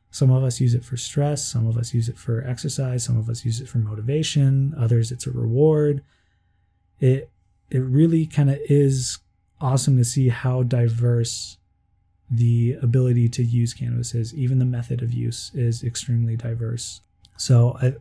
Some 0.09 0.31
of 0.31 0.43
us 0.43 0.61
use 0.61 0.73
it 0.73 0.85
for 0.85 0.95
stress, 0.95 1.45
some 1.45 1.67
of 1.67 1.77
us 1.77 1.93
use 1.93 2.07
it 2.07 2.17
for 2.17 2.45
exercise, 2.47 3.03
some 3.03 3.17
of 3.17 3.29
us 3.29 3.43
use 3.43 3.59
it 3.59 3.67
for 3.67 3.79
motivation, 3.79 4.73
others 4.77 5.11
it's 5.11 5.27
a 5.27 5.31
reward. 5.31 6.03
It 6.99 7.29
it 7.69 7.79
really 7.79 8.25
kind 8.25 8.49
of 8.49 8.57
is 8.69 9.19
awesome 9.59 9.97
to 9.97 10.05
see 10.05 10.29
how 10.29 10.63
diverse 10.63 11.57
the 12.29 12.77
ability 12.81 13.29
to 13.29 13.43
use 13.43 13.73
cannabis 13.73 14.13
is. 14.13 14.33
Even 14.33 14.59
the 14.59 14.65
method 14.65 15.01
of 15.01 15.13
use 15.13 15.51
is 15.53 15.83
extremely 15.83 16.35
diverse. 16.35 17.01
So 17.37 17.77
I, 17.81 17.93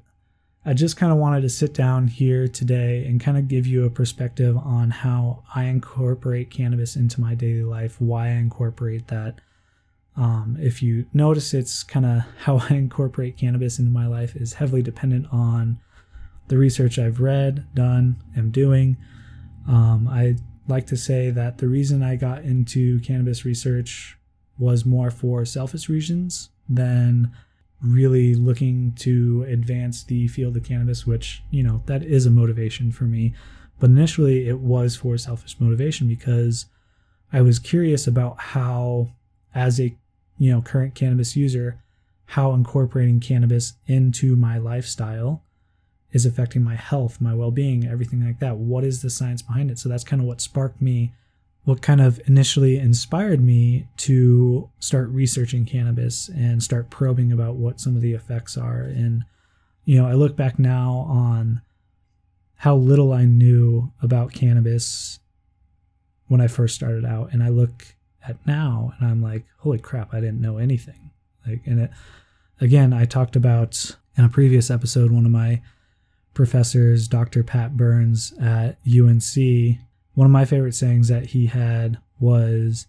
I 0.65 0.73
just 0.73 0.97
kind 0.97 1.13
of 1.13 1.19
wanted 1.19 1.43
to 1.43 1.49
sit 1.49 1.73
down 1.75 2.09
here 2.09 2.49
today 2.49 3.05
and 3.07 3.21
kind 3.21 3.39
of 3.39 3.47
give 3.47 3.67
you 3.67 3.85
a 3.85 3.91
perspective 3.91 4.57
on 4.57 4.91
how 4.91 5.45
I 5.55 5.65
incorporate 5.65 6.51
cannabis 6.51 6.97
into 6.97 7.21
my 7.21 7.35
daily 7.35 7.63
life, 7.63 8.01
why 8.01 8.29
I 8.29 8.33
incorporate 8.33 9.07
that. 9.09 9.41
Um, 10.17 10.57
if 10.59 10.83
you 10.83 11.07
notice, 11.13 11.55
it's 11.55 11.83
kind 11.83 12.07
of 12.07 12.23
how 12.39 12.59
I 12.71 12.75
incorporate 12.75 13.37
cannabis 13.37 13.79
into 13.79 13.93
my 13.93 14.07
life 14.07 14.35
is 14.35 14.55
heavily 14.55 14.83
dependent 14.83 15.27
on 15.31 15.79
the 16.49 16.59
research 16.59 16.99
I've 16.99 17.21
read, 17.21 17.67
done, 17.75 18.17
am 18.37 18.51
doing. 18.51 18.97
Um, 19.69 20.09
I 20.09 20.37
like 20.69 20.87
to 20.89 20.97
say 20.97 21.31
that 21.31 21.59
the 21.59 21.69
reason 21.69 22.03
I 22.03 22.17
got 22.17 22.43
into 22.43 23.01
cannabis 23.01 23.45
research 23.45 24.17
was 24.59 24.85
more 24.85 25.11
for 25.11 25.45
selfish 25.45 25.89
reasons 25.89 26.51
than 26.69 27.31
really 27.83 28.35
looking 28.35 28.93
to 28.93 29.45
advance 29.49 30.03
the 30.03 30.29
field 30.29 30.57
of 30.57 30.65
cannabis, 30.65 31.07
which, 31.07 31.43
you 31.51 31.63
know, 31.63 31.83
that 31.87 32.03
is 32.03 32.27
a 32.27 32.31
motivation 32.31 32.91
for 32.91 33.05
me. 33.05 33.35
But 33.79 33.91
initially, 33.91 34.49
it 34.49 34.61
was 34.61 34.97
for 34.97 35.19
selfish 35.19 35.61
motivation 35.61 36.09
because 36.09 36.67
I 37.33 37.43
was 37.43 37.59
curious 37.59 38.07
about 38.07 38.39
how, 38.39 39.11
as 39.55 39.79
a 39.79 39.95
you 40.39 40.51
know 40.51 40.63
current 40.63 40.95
cannabis 40.95 41.37
user, 41.37 41.83
how 42.27 42.53
incorporating 42.53 43.21
cannabis 43.21 43.75
into 43.87 44.37
my 44.37 44.59
lifestyle 44.59 45.43
is 46.13 46.25
affecting 46.25 46.63
my 46.63 46.75
health, 46.75 47.21
my 47.21 47.35
well 47.35 47.51
being, 47.51 47.87
everything 47.87 48.25
like 48.25 48.39
that. 48.39 48.57
What 48.57 48.85
is 48.85 49.03
the 49.03 49.11
science 49.11 49.43
behind 49.43 49.71
it? 49.71 49.79
So 49.79 49.89
that's 49.89 50.05
kind 50.05 50.21
of 50.23 50.29
what 50.29 50.41
sparked 50.41 50.81
me, 50.81 51.13
what 51.65 51.83
kind 51.83 52.01
of 52.01 52.21
initially 52.27 52.79
inspired 52.79 53.43
me 53.43 53.89
to 53.99 54.71
start 54.79 55.09
researching 55.11 55.65
cannabis 55.65 56.29
and 56.29 56.63
start 56.63 56.91
probing 56.91 57.33
about 57.33 57.57
what 57.57 57.81
some 57.81 57.97
of 57.97 58.03
the 58.03 58.13
effects 58.13 58.57
are. 58.57 58.83
And, 58.83 59.25
you 59.85 60.01
know, 60.01 60.09
I 60.09 60.13
look 60.13 60.37
back 60.37 60.59
now 60.59 61.07
on 61.09 61.61
how 62.57 62.77
little 62.77 63.13
I 63.13 63.25
knew 63.25 63.93
about 64.01 64.33
cannabis 64.33 65.19
when 66.29 66.41
I 66.41 66.47
first 66.47 66.75
started 66.75 67.05
out. 67.05 67.33
And 67.33 67.43
I 67.43 67.49
look 67.49 67.95
at 68.27 68.45
now 68.47 68.93
and 68.99 69.09
I'm 69.09 69.23
like, 69.23 69.45
holy 69.59 69.79
crap, 69.79 70.15
I 70.15 70.21
didn't 70.21 70.41
know 70.41 70.59
anything. 70.59 71.11
Like, 71.47 71.63
and 71.67 71.81
it, 71.81 71.91
again, 72.61 72.93
I 72.93 73.05
talked 73.05 73.37
about 73.37 73.97
in 74.17 74.25
a 74.25 74.29
previous 74.29 74.71
episode, 74.71 75.11
one 75.11 75.27
of 75.27 75.33
my 75.33 75.61
professors, 76.37 77.09
Dr. 77.09 77.43
Pat 77.43 77.77
Burns 77.77 78.33
at 78.41 78.79
UNC, 78.87 79.79
one 80.15 80.27
of 80.27 80.31
my 80.31 80.45
favorite 80.45 80.75
sayings 80.75 81.09
that 81.09 81.27
he 81.27 81.47
had 81.47 81.99
was 82.21 82.87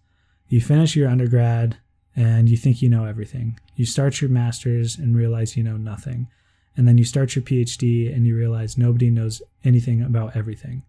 you 0.49 0.61
finish 0.61 0.95
your 0.95 1.09
undergrad 1.09 1.77
and 2.15 2.49
you 2.49 2.57
think 2.57 2.81
you 2.81 2.89
know 2.89 3.05
everything. 3.05 3.59
You 3.75 3.85
start 3.85 4.21
your 4.21 4.29
master's 4.29 4.97
and 4.97 5.15
realize 5.15 5.55
you 5.55 5.63
know 5.63 5.77
nothing. 5.77 6.27
And 6.75 6.87
then 6.87 6.97
you 6.97 7.05
start 7.05 7.35
your 7.35 7.43
PhD 7.43 8.13
and 8.13 8.27
you 8.27 8.35
realize 8.35 8.77
nobody 8.77 9.09
knows 9.09 9.41
anything 9.63 10.01
about 10.01 10.35
everything. 10.35 10.83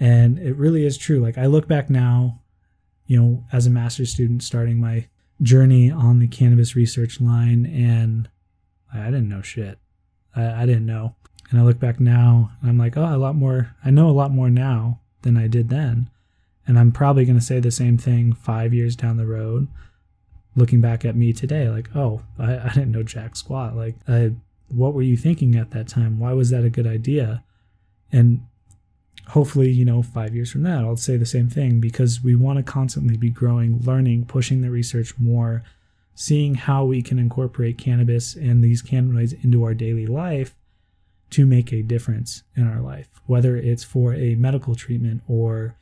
And 0.00 0.38
it 0.38 0.56
really 0.56 0.84
is 0.84 0.98
true. 0.98 1.20
Like 1.20 1.38
I 1.38 1.46
look 1.46 1.68
back 1.68 1.88
now, 1.88 2.40
you 3.06 3.20
know, 3.20 3.44
as 3.52 3.66
a 3.66 3.70
master's 3.70 4.10
student 4.10 4.42
starting 4.42 4.80
my 4.80 5.06
journey 5.40 5.90
on 5.90 6.18
the 6.18 6.28
cannabis 6.28 6.74
research 6.74 7.20
line, 7.20 7.66
and 7.66 8.28
I 8.92 9.06
didn't 9.06 9.28
know 9.28 9.42
shit. 9.42 9.78
I, 10.36 10.62
I 10.62 10.66
didn't 10.66 10.86
know. 10.86 11.14
And 11.50 11.60
I 11.60 11.64
look 11.64 11.78
back 11.78 12.00
now 12.00 12.50
and 12.60 12.70
I'm 12.70 12.78
like, 12.78 12.96
oh, 12.96 13.14
a 13.14 13.18
lot 13.18 13.36
more. 13.36 13.74
I 13.84 13.90
know 13.90 14.08
a 14.08 14.12
lot 14.12 14.30
more 14.30 14.50
now 14.50 15.00
than 15.22 15.36
I 15.36 15.46
did 15.46 15.68
then. 15.68 16.10
And 16.66 16.78
I'm 16.78 16.92
probably 16.92 17.24
going 17.24 17.38
to 17.38 17.44
say 17.44 17.60
the 17.60 17.70
same 17.70 17.98
thing 17.98 18.32
five 18.32 18.72
years 18.72 18.96
down 18.96 19.18
the 19.18 19.26
road, 19.26 19.68
looking 20.56 20.80
back 20.80 21.04
at 21.04 21.16
me 21.16 21.32
today. 21.32 21.68
Like, 21.68 21.94
oh, 21.94 22.22
I, 22.38 22.56
I 22.56 22.68
didn't 22.68 22.92
know 22.92 23.02
jack 23.02 23.36
squat. 23.36 23.76
Like, 23.76 23.96
I, 24.08 24.32
what 24.68 24.94
were 24.94 25.02
you 25.02 25.16
thinking 25.16 25.56
at 25.56 25.70
that 25.72 25.88
time? 25.88 26.18
Why 26.18 26.32
was 26.32 26.50
that 26.50 26.64
a 26.64 26.70
good 26.70 26.86
idea? 26.86 27.44
And 28.10 28.46
hopefully, 29.28 29.70
you 29.70 29.84
know, 29.84 30.02
five 30.02 30.34
years 30.34 30.50
from 30.50 30.62
that, 30.62 30.84
I'll 30.84 30.96
say 30.96 31.16
the 31.16 31.26
same 31.26 31.48
thing 31.48 31.80
because 31.80 32.22
we 32.22 32.34
want 32.34 32.56
to 32.58 32.62
constantly 32.62 33.16
be 33.16 33.30
growing, 33.30 33.80
learning, 33.82 34.26
pushing 34.26 34.62
the 34.62 34.70
research 34.70 35.14
more, 35.18 35.62
seeing 36.14 36.54
how 36.54 36.84
we 36.84 37.02
can 37.02 37.18
incorporate 37.18 37.78
cannabis 37.78 38.34
and 38.34 38.62
these 38.62 38.82
cannabinoids 38.82 39.42
into 39.44 39.64
our 39.64 39.74
daily 39.74 40.06
life 40.06 40.54
to 41.30 41.46
make 41.46 41.72
a 41.72 41.82
difference 41.82 42.44
in 42.54 42.68
our 42.68 42.80
life, 42.80 43.08
whether 43.26 43.56
it's 43.56 43.82
for 43.82 44.14
a 44.14 44.36
medical 44.36 44.74
treatment 44.74 45.22
or 45.26 45.76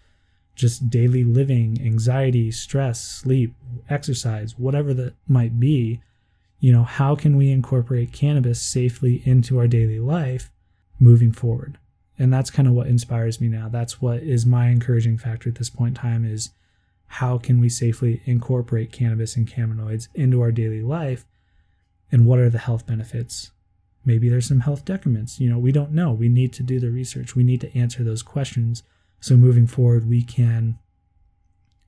just 0.54 0.90
daily 0.90 1.24
living, 1.24 1.78
anxiety, 1.84 2.50
stress, 2.50 3.02
sleep, 3.02 3.54
exercise, 3.88 4.58
whatever 4.58 4.94
that 4.94 5.14
might 5.26 5.58
be. 5.58 6.00
You 6.60 6.72
know, 6.72 6.84
how 6.84 7.16
can 7.16 7.36
we 7.36 7.50
incorporate 7.50 8.12
cannabis 8.12 8.62
safely 8.62 9.22
into 9.24 9.58
our 9.58 9.66
daily 9.66 9.98
life 9.98 10.50
moving 10.98 11.32
forward? 11.32 11.78
And 12.18 12.32
that's 12.32 12.50
kind 12.50 12.68
of 12.68 12.74
what 12.74 12.86
inspires 12.86 13.40
me 13.40 13.48
now. 13.48 13.68
That's 13.68 14.00
what 14.00 14.22
is 14.22 14.46
my 14.46 14.68
encouraging 14.68 15.18
factor 15.18 15.48
at 15.48 15.56
this 15.56 15.70
point 15.70 15.96
in 15.98 16.02
time 16.02 16.24
is 16.24 16.50
how 17.16 17.36
can 17.36 17.60
we 17.60 17.68
safely 17.68 18.22
incorporate 18.24 18.90
cannabis 18.90 19.36
and 19.36 19.46
cannabinoids 19.46 20.08
into 20.14 20.40
our 20.40 20.50
daily 20.50 20.80
life? 20.80 21.26
And 22.10 22.24
what 22.24 22.38
are 22.38 22.48
the 22.48 22.56
health 22.56 22.86
benefits? 22.86 23.50
Maybe 24.02 24.30
there's 24.30 24.48
some 24.48 24.60
health 24.60 24.86
decrements. 24.86 25.38
You 25.38 25.50
know 25.50 25.58
we 25.58 25.72
don't 25.72 25.92
know. 25.92 26.12
We 26.12 26.30
need 26.30 26.54
to 26.54 26.62
do 26.62 26.80
the 26.80 26.90
research. 26.90 27.36
We 27.36 27.44
need 27.44 27.60
to 27.60 27.78
answer 27.78 28.02
those 28.02 28.22
questions. 28.22 28.82
So 29.20 29.36
moving 29.36 29.66
forward 29.66 30.08
we 30.08 30.22
can 30.22 30.78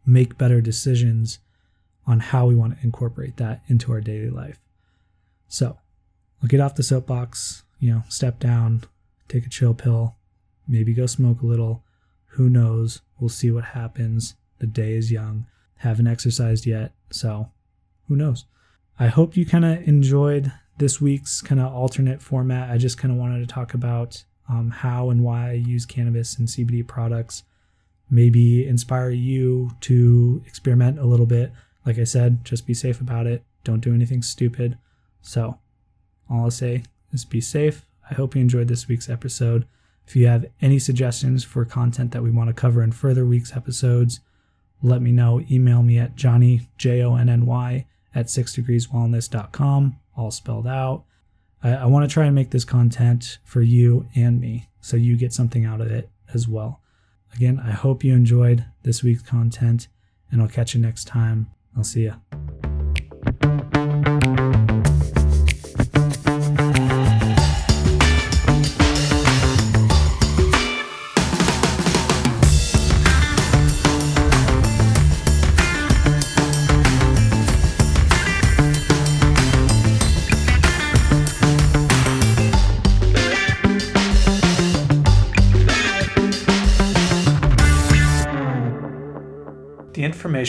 make 0.05 0.37
better 0.37 0.61
decisions 0.61 1.39
on 2.07 2.21
how 2.21 2.45
we 2.45 2.55
want 2.55 2.77
to 2.79 2.85
incorporate 2.85 3.39
that 3.39 3.63
into 3.67 3.93
our 3.93 4.03
daily 4.03 4.31
life. 4.31 4.61
So 5.49 5.79
i'll 6.43 6.49
get 6.49 6.61
off 6.61 6.75
the 6.75 6.83
soapbox 6.83 7.63
you 7.79 7.91
know 7.91 8.03
step 8.11 8.39
down 8.39 8.85
take 9.29 9.47
a 9.47 9.49
chill 9.49 9.73
pill 9.73 10.17
maybe 10.69 10.93
go 10.93 11.07
smoke 11.07 11.41
a 11.41 11.47
little. 11.47 11.83
Who 12.37 12.51
knows? 12.51 13.01
We'll 13.19 13.31
see 13.31 13.51
what 13.51 13.65
happens 13.65 14.35
the 14.65 14.81
day 14.83 14.93
is 14.95 15.13
young 15.13 15.47
haven't 15.77 16.07
exercised 16.07 16.65
yet 16.65 16.93
so 17.11 17.51
who 18.09 18.17
knows 18.17 18.47
i 18.99 19.09
hope 19.09 19.37
you 19.37 19.45
kind 19.45 19.65
of 19.65 19.87
enjoyed 19.87 20.51
this 20.79 21.01
week's 21.01 21.41
kind 21.41 21.61
of 21.61 21.73
alternate 21.73 22.21
format, 22.21 22.71
I 22.71 22.79
just 22.79 22.99
kind 22.99 23.13
of 23.13 23.19
wanted 23.19 23.41
to 23.41 23.53
talk 23.53 23.75
about 23.75 24.25
um, 24.49 24.71
how 24.71 25.11
and 25.11 25.23
why 25.23 25.51
I 25.51 25.53
use 25.53 25.87
cannabis 25.87 26.39
and 26.39 26.49
CBD 26.49 26.87
products. 26.87 27.45
Maybe 28.11 28.67
inspire 28.67 29.11
you 29.11 29.71
to 29.83 30.43
experiment 30.47 30.99
a 30.99 31.07
little 31.07 31.27
bit. 31.27 31.53
Like 31.87 31.99
I 31.99 32.05
said, 32.05 32.45
just 32.45 32.67
be 32.67 32.75
safe 32.75 33.01
about 33.01 33.27
it. 33.27 33.45
Don't 33.63 33.81
do 33.81 33.95
anything 33.95 34.23
stupid. 34.23 34.77
So, 35.23 35.59
all 36.29 36.45
I'll 36.45 36.51
say 36.51 36.83
is 37.13 37.25
be 37.25 37.41
safe. 37.41 37.87
I 38.11 38.15
hope 38.15 38.35
you 38.35 38.41
enjoyed 38.41 38.69
this 38.69 38.89
week's 38.89 39.09
episode. 39.09 39.67
If 40.07 40.15
you 40.15 40.27
have 40.27 40.47
any 40.61 40.79
suggestions 40.79 41.45
for 41.45 41.65
content 41.65 42.13
that 42.13 42.23
we 42.23 42.31
want 42.31 42.49
to 42.49 42.55
cover 42.55 42.83
in 42.83 42.93
further 42.93 43.25
weeks' 43.25 43.57
episodes, 43.57 44.21
let 44.85 45.03
me 45.03 45.13
know. 45.13 45.41
Email 45.51 45.83
me 45.83 45.99
at 45.99 46.15
Johnny, 46.15 46.69
J 46.79 47.03
O 47.03 47.17
N 47.17 47.29
N 47.29 47.47
Y, 47.47 47.87
at 48.15 48.27
sixdegreeswellness.com 48.27 49.97
all 50.17 50.31
spelled 50.31 50.67
out. 50.67 51.05
I, 51.63 51.73
I 51.73 51.85
want 51.87 52.09
to 52.09 52.13
try 52.13 52.27
and 52.27 52.35
make 52.35 52.51
this 52.51 52.65
content 52.65 53.39
for 53.45 53.63
you 53.63 54.07
and 54.15 54.41
me 54.41 54.69
so 54.81 54.97
you 54.97 55.17
get 55.17 55.33
something 55.33 55.65
out 55.65 55.81
of 55.81 55.91
it 55.91 56.11
as 56.33 56.47
well. 56.49 56.81
Again, 57.35 57.61
I 57.65 57.73
hope 57.73 58.05
you 58.05 58.13
enjoyed 58.13 58.65
this 58.83 59.03
week's 59.03 59.23
content, 59.23 59.89
and 60.31 60.41
I'll 60.41 60.49
catch 60.49 60.75
you 60.75 60.81
next 60.81 61.07
time. 61.07 61.51
I'll 61.77 61.83
see 61.83 62.03
you. 62.03 62.15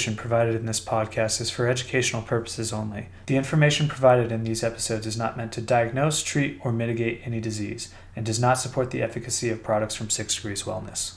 Information 0.06 0.22
provided 0.30 0.56
in 0.56 0.68
this 0.68 0.80
podcast 0.80 1.42
is 1.42 1.50
for 1.50 1.68
educational 1.68 2.22
purposes 2.22 2.72
only. 2.72 3.08
The 3.26 3.38
information 3.38 3.88
provided 3.88 4.32
in 4.32 4.44
these 4.44 4.64
episodes 4.64 5.08
is 5.08 5.18
not 5.18 5.36
meant 5.36 5.52
to 5.54 5.62
diagnose, 5.62 6.22
treat, 6.22 6.60
or 6.64 6.72
mitigate 6.72 7.22
any 7.26 7.42
disease, 7.42 7.92
and 8.16 8.24
does 8.24 8.40
not 8.40 8.60
support 8.60 8.92
the 8.92 9.02
efficacy 9.02 9.50
of 9.50 9.64
products 9.64 9.96
from 9.96 10.12
Six 10.12 10.36
Degrees 10.36 10.62
Wellness. 10.62 11.16